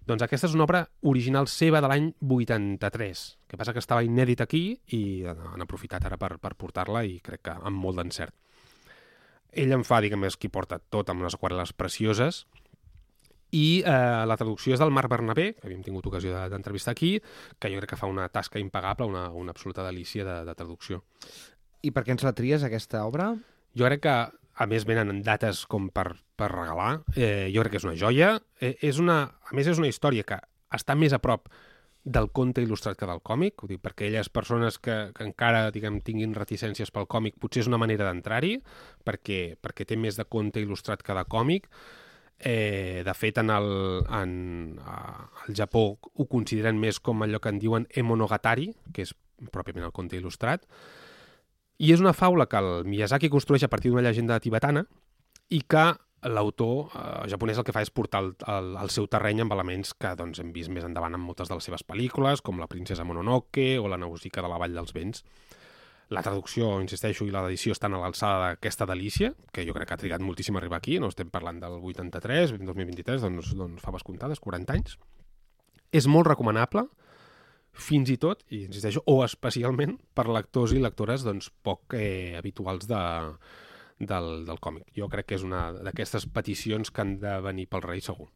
Doncs 0.00 0.24
aquesta 0.24 0.48
és 0.48 0.56
una 0.56 0.64
obra 0.64 0.80
original 1.12 1.52
seva 1.52 1.84
de 1.84 1.92
l'any 1.92 2.08
83, 2.24 3.28
que 3.44 3.60
passa 3.60 3.76
que 3.76 3.84
estava 3.84 4.08
inèdit 4.08 4.48
aquí 4.48 4.64
i 4.96 5.04
han 5.28 5.68
aprofitat 5.68 6.08
ara 6.08 6.16
per, 6.16 6.38
per 6.40 6.56
portar-la 6.56 7.04
i 7.04 7.18
crec 7.20 7.50
que 7.50 7.60
amb 7.60 7.84
molt 7.84 8.00
d'encert. 8.00 8.32
Ell 9.52 9.76
en 9.76 9.84
fa, 9.84 10.00
diguem, 10.00 10.24
és 10.24 10.40
qui 10.40 10.48
porta 10.48 10.80
tot 10.80 11.12
amb 11.12 11.20
unes 11.20 11.36
aquarel·les 11.36 11.76
precioses, 11.76 12.46
i 13.52 13.82
eh, 13.84 14.22
la 14.26 14.36
traducció 14.40 14.74
és 14.74 14.82
del 14.82 14.92
Marc 14.94 15.10
Bernabé, 15.12 15.50
que 15.58 15.68
havíem 15.68 15.82
tingut 15.84 16.06
ocasió 16.10 16.34
d'entrevistar 16.50 16.94
aquí, 16.94 17.16
que 17.58 17.70
jo 17.72 17.82
crec 17.82 17.94
que 17.94 18.00
fa 18.00 18.10
una 18.10 18.28
tasca 18.32 18.62
impagable, 18.62 19.06
una, 19.10 19.28
una 19.30 19.52
absoluta 19.54 19.84
delícia 19.86 20.24
de, 20.24 20.38
de 20.48 20.54
traducció. 20.54 21.02
I 21.84 21.92
per 21.92 22.04
què 22.06 22.14
ens 22.16 22.24
la 22.24 22.34
tries, 22.36 22.64
aquesta 22.64 23.04
obra? 23.04 23.34
Jo 23.76 23.86
crec 23.90 24.06
que, 24.06 24.16
a 24.54 24.66
més, 24.70 24.86
venen 24.88 25.12
en 25.12 25.20
dates 25.26 25.66
com 25.70 25.90
per, 25.92 26.14
per 26.38 26.50
regalar. 26.54 27.04
Eh, 27.14 27.50
jo 27.54 27.62
crec 27.62 27.76
que 27.76 27.82
és 27.82 27.86
una 27.86 27.98
joia. 27.98 28.34
Eh, 28.60 28.76
és 28.86 28.98
una, 29.02 29.20
a 29.28 29.56
més, 29.56 29.68
és 29.68 29.80
una 29.82 29.90
història 29.90 30.26
que 30.26 30.40
està 30.74 30.96
més 30.98 31.14
a 31.14 31.20
prop 31.22 31.50
del 32.04 32.28
conte 32.36 32.60
il·lustrat 32.60 32.98
que 33.00 33.08
del 33.08 33.22
còmic, 33.24 33.62
ho 33.64 33.68
dic 33.68 33.80
perquè 33.80 34.04
aquelles 34.04 34.28
persones 34.28 34.76
que, 34.78 34.94
que 35.16 35.24
encara 35.24 35.70
diguem, 35.72 36.02
tinguin 36.04 36.34
reticències 36.36 36.92
pel 36.92 37.08
còmic 37.08 37.38
potser 37.40 37.62
és 37.64 37.70
una 37.70 37.80
manera 37.80 38.10
d'entrar-hi, 38.10 38.58
perquè, 39.08 39.56
perquè 39.56 39.86
té 39.88 39.96
més 39.96 40.20
de 40.20 40.26
conte 40.28 40.60
il·lustrat 40.60 41.02
que 41.02 41.16
de 41.16 41.24
còmic, 41.32 41.70
Eh, 42.38 43.02
de 43.06 43.14
fet, 43.14 43.38
en 43.38 43.50
el, 43.50 43.68
en, 44.10 44.80
al 44.84 45.54
Japó 45.54 45.84
ho 46.02 46.26
consideren 46.28 46.80
més 46.80 46.98
com 47.00 47.22
allò 47.24 47.40
que 47.40 47.52
en 47.52 47.60
diuen 47.62 47.86
emonogatari, 47.94 48.72
que 48.92 49.06
és 49.06 49.14
pròpiament 49.54 49.86
el 49.86 49.94
conte 49.94 50.18
il·lustrat, 50.18 50.66
i 51.78 51.92
és 51.94 52.02
una 52.02 52.14
faula 52.14 52.46
que 52.46 52.60
el 52.60 52.84
Miyazaki 52.86 53.30
construeix 53.32 53.64
a 53.66 53.70
partir 53.70 53.90
d'una 53.90 54.04
llegenda 54.04 54.38
tibetana 54.42 54.84
i 55.50 55.62
que 55.68 55.86
l'autor 56.30 56.92
eh, 56.94 57.24
japonès 57.30 57.58
el 57.60 57.66
que 57.66 57.74
fa 57.74 57.82
és 57.84 57.92
portar 57.92 58.22
el, 58.24 58.30
el, 58.48 58.70
el 58.80 58.92
seu 58.94 59.08
terreny 59.10 59.42
amb 59.44 59.54
elements 59.56 59.92
que 59.98 60.14
doncs, 60.16 60.40
hem 60.40 60.52
vist 60.54 60.72
més 60.72 60.86
endavant 60.86 61.16
en 61.16 61.22
moltes 61.22 61.50
de 61.50 61.58
les 61.58 61.66
seves 61.68 61.84
pel·lícules, 61.86 62.42
com 62.44 62.60
La 62.60 62.70
princesa 62.70 63.04
Mononoke 63.04 63.74
o 63.78 63.90
La 63.90 64.00
Nausicaa 64.00 64.44
de 64.44 64.52
la 64.52 64.60
Vall 64.60 64.76
dels 64.78 64.94
Vents. 64.96 65.24
La 66.14 66.22
traducció, 66.22 66.68
insisteixo, 66.82 67.26
i 67.26 67.32
l'edició 67.34 67.74
estan 67.74 67.96
a 67.96 68.00
l'alçada 68.02 68.40
d'aquesta 68.42 68.86
delícia, 68.86 69.32
que 69.52 69.64
jo 69.66 69.74
crec 69.76 69.90
que 69.90 69.96
ha 69.96 70.00
trigat 70.00 70.22
moltíssim 70.22 70.56
a 70.56 70.62
arribar 70.62 70.78
aquí, 70.78 71.00
no 71.02 71.10
estem 71.12 71.30
parlant 71.32 71.58
del 71.62 71.80
83, 71.80 72.54
2023, 72.60 73.24
doncs, 73.24 73.54
doncs 73.58 73.82
fa 73.82 73.94
comptades, 74.04 74.42
40 74.44 74.76
anys. 74.76 74.98
És 75.94 76.06
molt 76.10 76.28
recomanable, 76.30 76.86
fins 77.74 78.10
i 78.10 78.16
tot, 78.22 78.44
i 78.54 78.64
insisteixo, 78.68 79.02
o 79.10 79.20
especialment 79.26 79.98
per 80.14 80.28
lectors 80.30 80.74
i 80.74 80.80
lectores 80.82 81.26
doncs, 81.26 81.50
poc 81.66 81.96
eh, 81.98 82.34
habituals 82.38 82.86
de, 82.90 83.02
del, 83.98 84.30
del 84.46 84.60
còmic. 84.62 84.88
Jo 84.96 85.08
crec 85.10 85.30
que 85.30 85.38
és 85.38 85.44
una 85.46 85.66
d'aquestes 85.76 86.28
peticions 86.34 86.90
que 86.90 87.02
han 87.02 87.18
de 87.22 87.38
venir 87.44 87.66
pel 87.70 87.84
rei 87.86 88.02
segur. 88.04 88.30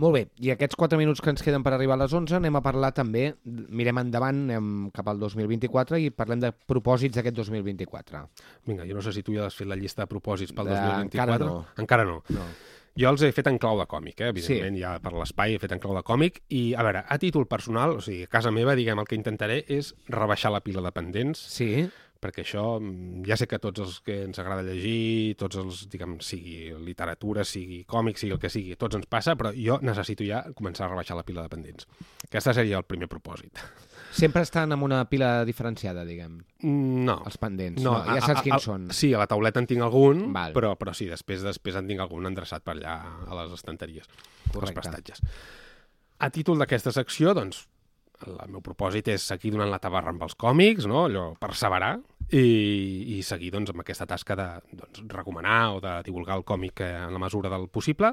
Molt 0.00 0.16
bé, 0.16 0.22
i 0.40 0.48
aquests 0.54 0.78
4 0.80 0.96
minuts 0.96 1.20
que 1.20 1.28
ens 1.32 1.42
queden 1.44 1.64
per 1.64 1.74
arribar 1.76 1.98
a 1.98 2.02
les 2.04 2.14
11 2.16 2.38
anem 2.38 2.56
a 2.56 2.62
parlar 2.64 2.92
també, 2.96 3.26
mirem 3.44 4.00
endavant, 4.00 4.46
anem 4.46 4.88
cap 4.96 5.10
al 5.12 5.20
2024 5.20 6.00
i 6.00 6.08
parlem 6.14 6.40
de 6.46 6.52
propòsits 6.72 7.18
d'aquest 7.18 7.36
2024. 7.36 8.24
Vinga, 8.70 8.88
jo 8.88 8.96
no 8.96 9.04
sé 9.04 9.12
si 9.16 9.24
tu 9.26 9.36
ja 9.36 9.44
has 9.50 9.58
fet 9.58 9.68
la 9.68 9.76
llista 9.76 10.06
de 10.06 10.10
propòsits 10.10 10.56
pel 10.56 10.72
de... 10.72 10.78
2024. 10.78 11.20
Encara 11.20 11.38
no. 11.44 11.56
Encara 11.84 12.08
no. 12.08 12.20
no. 12.32 12.50
Jo 12.98 13.12
els 13.12 13.22
he 13.22 13.30
fet 13.32 13.46
en 13.46 13.58
clau 13.60 13.78
de 13.78 13.86
còmic, 13.88 14.18
eh? 14.18 14.32
evidentment, 14.32 14.74
sí. 14.74 14.82
ja 14.82 14.96
per 15.02 15.12
l'espai 15.14 15.54
he 15.54 15.60
fet 15.62 15.76
en 15.76 15.80
clau 15.82 15.94
de 15.94 16.02
còmic, 16.04 16.40
i 16.56 16.62
a 16.74 16.84
veure, 16.84 17.04
a 17.06 17.18
títol 17.22 17.46
personal, 17.48 17.94
o 18.00 18.04
sigui, 18.04 18.24
a 18.26 18.32
casa 18.32 18.50
meva, 18.52 18.74
diguem, 18.76 18.98
el 18.98 19.08
que 19.08 19.18
intentaré 19.18 19.60
és 19.70 19.92
rebaixar 20.10 20.50
la 20.52 20.64
pila 20.64 20.82
de 20.84 20.92
pendents, 20.96 21.44
sí 21.54 21.86
perquè 22.20 22.44
això 22.44 22.64
mm, 22.78 23.24
ja 23.28 23.36
sé 23.40 23.48
que 23.48 23.58
tots 23.62 23.80
els 23.82 23.98
que 24.04 24.20
ens 24.26 24.38
agrada 24.42 24.64
llegir, 24.66 25.36
tots 25.40 25.58
els, 25.60 25.86
diguem, 25.92 26.18
sigui 26.24 26.70
literatura, 26.84 27.44
sigui 27.48 27.82
còmic, 27.88 28.20
sigui 28.20 28.36
el 28.36 28.42
que 28.42 28.52
sigui, 28.52 28.76
tots 28.80 28.98
ens 28.98 29.08
passa, 29.10 29.36
però 29.40 29.54
jo 29.56 29.78
necessito 29.84 30.26
ja 30.26 30.42
començar 30.56 30.86
a 30.86 30.90
rebaixar 30.92 31.16
la 31.18 31.24
pila 31.26 31.46
de 31.46 31.52
pendents. 31.52 31.88
Aquesta 32.28 32.54
seria 32.56 32.78
el 32.80 32.86
primer 32.88 33.08
propòsit. 33.10 33.64
Sempre 34.10 34.42
estan 34.42 34.74
amb 34.74 34.84
una 34.84 35.04
pila 35.08 35.44
diferenciada, 35.46 36.04
diguem? 36.04 36.38
Mm, 36.62 37.02
no. 37.06 37.16
Els 37.30 37.40
pendents? 37.40 37.82
No, 37.82 37.96
no 38.04 38.16
ja 38.18 38.20
saps 38.20 38.40
a, 38.40 38.42
a, 38.42 38.46
quins 38.46 38.68
són. 38.68 38.88
Sí, 38.96 39.12
a 39.14 39.22
la 39.22 39.28
tauleta 39.30 39.62
en 39.62 39.68
tinc 39.70 39.86
algun, 39.86 40.26
Val. 40.34 40.54
però, 40.56 40.74
però 40.78 40.94
sí, 40.96 41.08
després 41.10 41.44
després 41.46 41.78
en 41.78 41.88
tinc 41.88 42.02
algun 42.02 42.28
endreçat 42.28 42.66
per 42.66 42.76
allà 42.76 43.00
a 43.26 43.42
les 43.42 43.54
estanteries, 43.56 44.08
Correcte. 44.50 44.66
als 44.66 44.78
prestatges. 44.78 45.22
A 46.20 46.28
títol 46.34 46.58
d'aquesta 46.60 46.92
secció, 46.92 47.32
doncs, 47.38 47.64
el 48.28 48.52
meu 48.52 48.62
propòsit 48.64 49.08
és 49.14 49.24
seguir 49.32 49.54
donant 49.54 49.70
la 49.70 49.80
tabarra 49.82 50.12
amb 50.12 50.22
els 50.26 50.36
còmics, 50.38 50.88
no? 50.90 51.04
allò, 51.08 51.26
perseverar, 51.40 51.94
i, 52.30 53.16
i 53.16 53.22
seguir 53.26 53.50
doncs, 53.54 53.72
amb 53.72 53.82
aquesta 53.82 54.06
tasca 54.10 54.36
de 54.38 54.48
doncs, 54.72 55.02
recomanar 55.10 55.60
o 55.76 55.80
de 55.82 55.96
divulgar 56.06 56.38
el 56.38 56.46
còmic 56.46 56.84
eh, 56.86 56.92
en 57.06 57.14
la 57.16 57.22
mesura 57.22 57.50
del 57.52 57.68
possible 57.68 58.12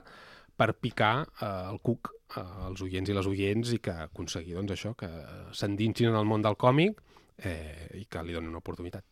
per 0.58 0.74
picar 0.82 1.14
eh, 1.24 1.50
el 1.72 1.82
cuc 1.86 2.12
eh, 2.36 2.46
als 2.70 2.82
oients 2.86 3.12
i 3.12 3.18
les 3.18 3.30
oients 3.30 3.74
i 3.76 3.82
que 3.84 3.94
aconseguir 4.08 4.58
doncs, 4.58 4.74
això, 4.78 4.96
que 4.98 5.10
s'endinsin 5.54 6.12
en 6.12 6.18
el 6.20 6.30
món 6.30 6.46
del 6.46 6.58
còmic 6.58 7.04
eh, 7.38 7.92
i 8.02 8.08
que 8.10 8.24
li 8.26 8.34
donin 8.36 8.56
una 8.56 8.64
oportunitat. 8.64 9.06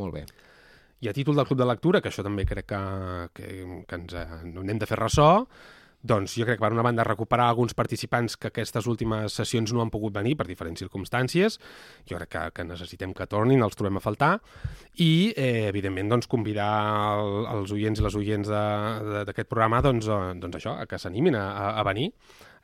Molt 0.00 0.16
bé. 0.16 0.24
I 1.00 1.08
a 1.08 1.14
títol 1.16 1.36
del 1.36 1.46
Club 1.48 1.60
de 1.60 1.66
Lectura, 1.68 2.00
que 2.00 2.10
això 2.10 2.22
també 2.24 2.44
crec 2.48 2.66
que, 2.68 2.80
que, 3.36 3.50
que 3.88 4.00
ens 4.00 4.16
eh, 4.16 4.40
n'hem 4.48 4.80
de 4.80 4.88
fer 4.88 4.98
ressò, 5.00 5.30
doncs 6.02 6.34
jo 6.38 6.46
crec 6.48 6.58
que 6.58 6.64
per 6.64 6.72
una 6.72 6.84
banda 6.84 7.04
recuperar 7.04 7.48
alguns 7.50 7.74
participants 7.76 8.36
que 8.40 8.48
aquestes 8.48 8.86
últimes 8.88 9.34
sessions 9.36 9.72
no 9.72 9.82
han 9.82 9.92
pogut 9.92 10.14
venir 10.16 10.36
per 10.38 10.46
diferents 10.48 10.80
circumstàncies, 10.80 11.58
jo 12.08 12.16
crec 12.18 12.30
que, 12.32 12.44
que 12.56 12.64
necessitem 12.64 13.12
que 13.16 13.28
tornin, 13.28 13.62
els 13.62 13.76
trobem 13.76 14.00
a 14.00 14.04
faltar, 14.04 14.32
i 14.96 15.32
eh, 15.36 15.68
evidentment 15.68 16.12
doncs, 16.14 16.28
convidar 16.30 16.70
el, 17.20 17.44
els 17.56 17.74
oients 17.76 18.00
i 18.00 18.06
les 18.06 18.16
oients 18.16 18.52
d'aquest 19.28 19.50
programa 19.50 19.82
doncs, 19.84 20.08
eh, 20.08 20.20
doncs 20.40 20.60
això, 20.60 20.78
a 20.80 20.88
que 20.88 21.00
s'animin 21.00 21.36
a, 21.36 21.46
a 21.76 21.84
venir, 21.86 22.10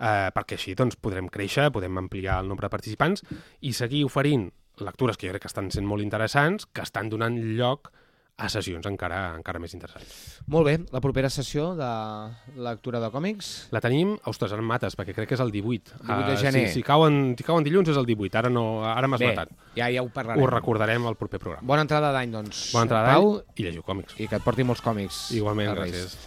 eh, 0.01 0.31
perquè 0.35 0.57
així 0.57 0.77
doncs, 0.79 0.96
podrem 0.96 1.29
créixer, 1.33 1.68
podem 1.75 2.01
ampliar 2.01 2.40
el 2.40 2.49
nombre 2.49 2.70
de 2.70 2.72
participants 2.72 3.25
i 3.61 3.77
seguir 3.77 4.07
oferint 4.09 4.49
lectures 4.81 5.16
que 5.16 5.29
jo 5.29 5.33
crec 5.33 5.46
que 5.46 5.53
estan 5.53 5.70
sent 5.72 5.87
molt 5.88 6.05
interessants, 6.05 6.68
que 6.72 6.85
estan 6.85 7.09
donant 7.12 7.37
lloc 7.57 7.92
a 7.92 8.06
a 8.37 8.51
sessions 8.53 8.85
encara 8.85 9.18
encara 9.38 9.61
més 9.62 9.72
interessants. 9.72 10.16
Molt 10.53 10.68
bé, 10.68 10.75
la 10.92 11.01
propera 11.01 11.31
sessió 11.33 11.70
de 11.79 11.88
lectura 12.61 13.01
de 13.01 13.09
còmics? 13.12 13.53
La 13.72 13.81
tenim, 13.81 14.12
ostres, 14.29 14.53
ara 14.53 14.64
mates, 14.64 14.96
perquè 14.99 15.14
crec 15.16 15.31
que 15.33 15.38
és 15.38 15.44
el 15.44 15.55
18. 15.55 16.03
18 16.03 16.29
de 16.29 16.37
gener. 16.42 16.66
Uh, 16.66 16.68
si, 16.68 16.83
si, 16.83 16.85
cauen, 16.85 17.18
si 17.38 17.49
cauen 17.49 17.64
dilluns 17.64 17.88
és 17.94 17.96
el 17.96 18.09
18, 18.09 18.37
ara, 18.42 18.53
no, 18.53 18.66
ara 18.85 19.09
m'has 19.09 19.25
matat. 19.25 19.57
ja, 19.79 19.88
ja 19.88 20.05
ho 20.05 20.12
parlarem. 20.12 20.44
Ho 20.44 20.53
recordarem 20.53 21.09
al 21.09 21.16
proper 21.16 21.40
programa. 21.40 21.64
Bona 21.64 21.88
entrada 21.88 22.12
d'any, 22.12 22.37
doncs. 22.37 22.68
Bona 22.77 22.90
entrada 22.90 23.14
d'any 23.14 23.31
i 23.57 23.70
llegiu 23.70 23.87
còmics. 23.87 24.20
I 24.20 24.29
que 24.29 24.37
et 24.37 24.44
porti 24.44 24.68
molts 24.68 24.85
còmics. 24.85 25.31
Igualment, 25.40 25.72
gràcies. 25.72 26.18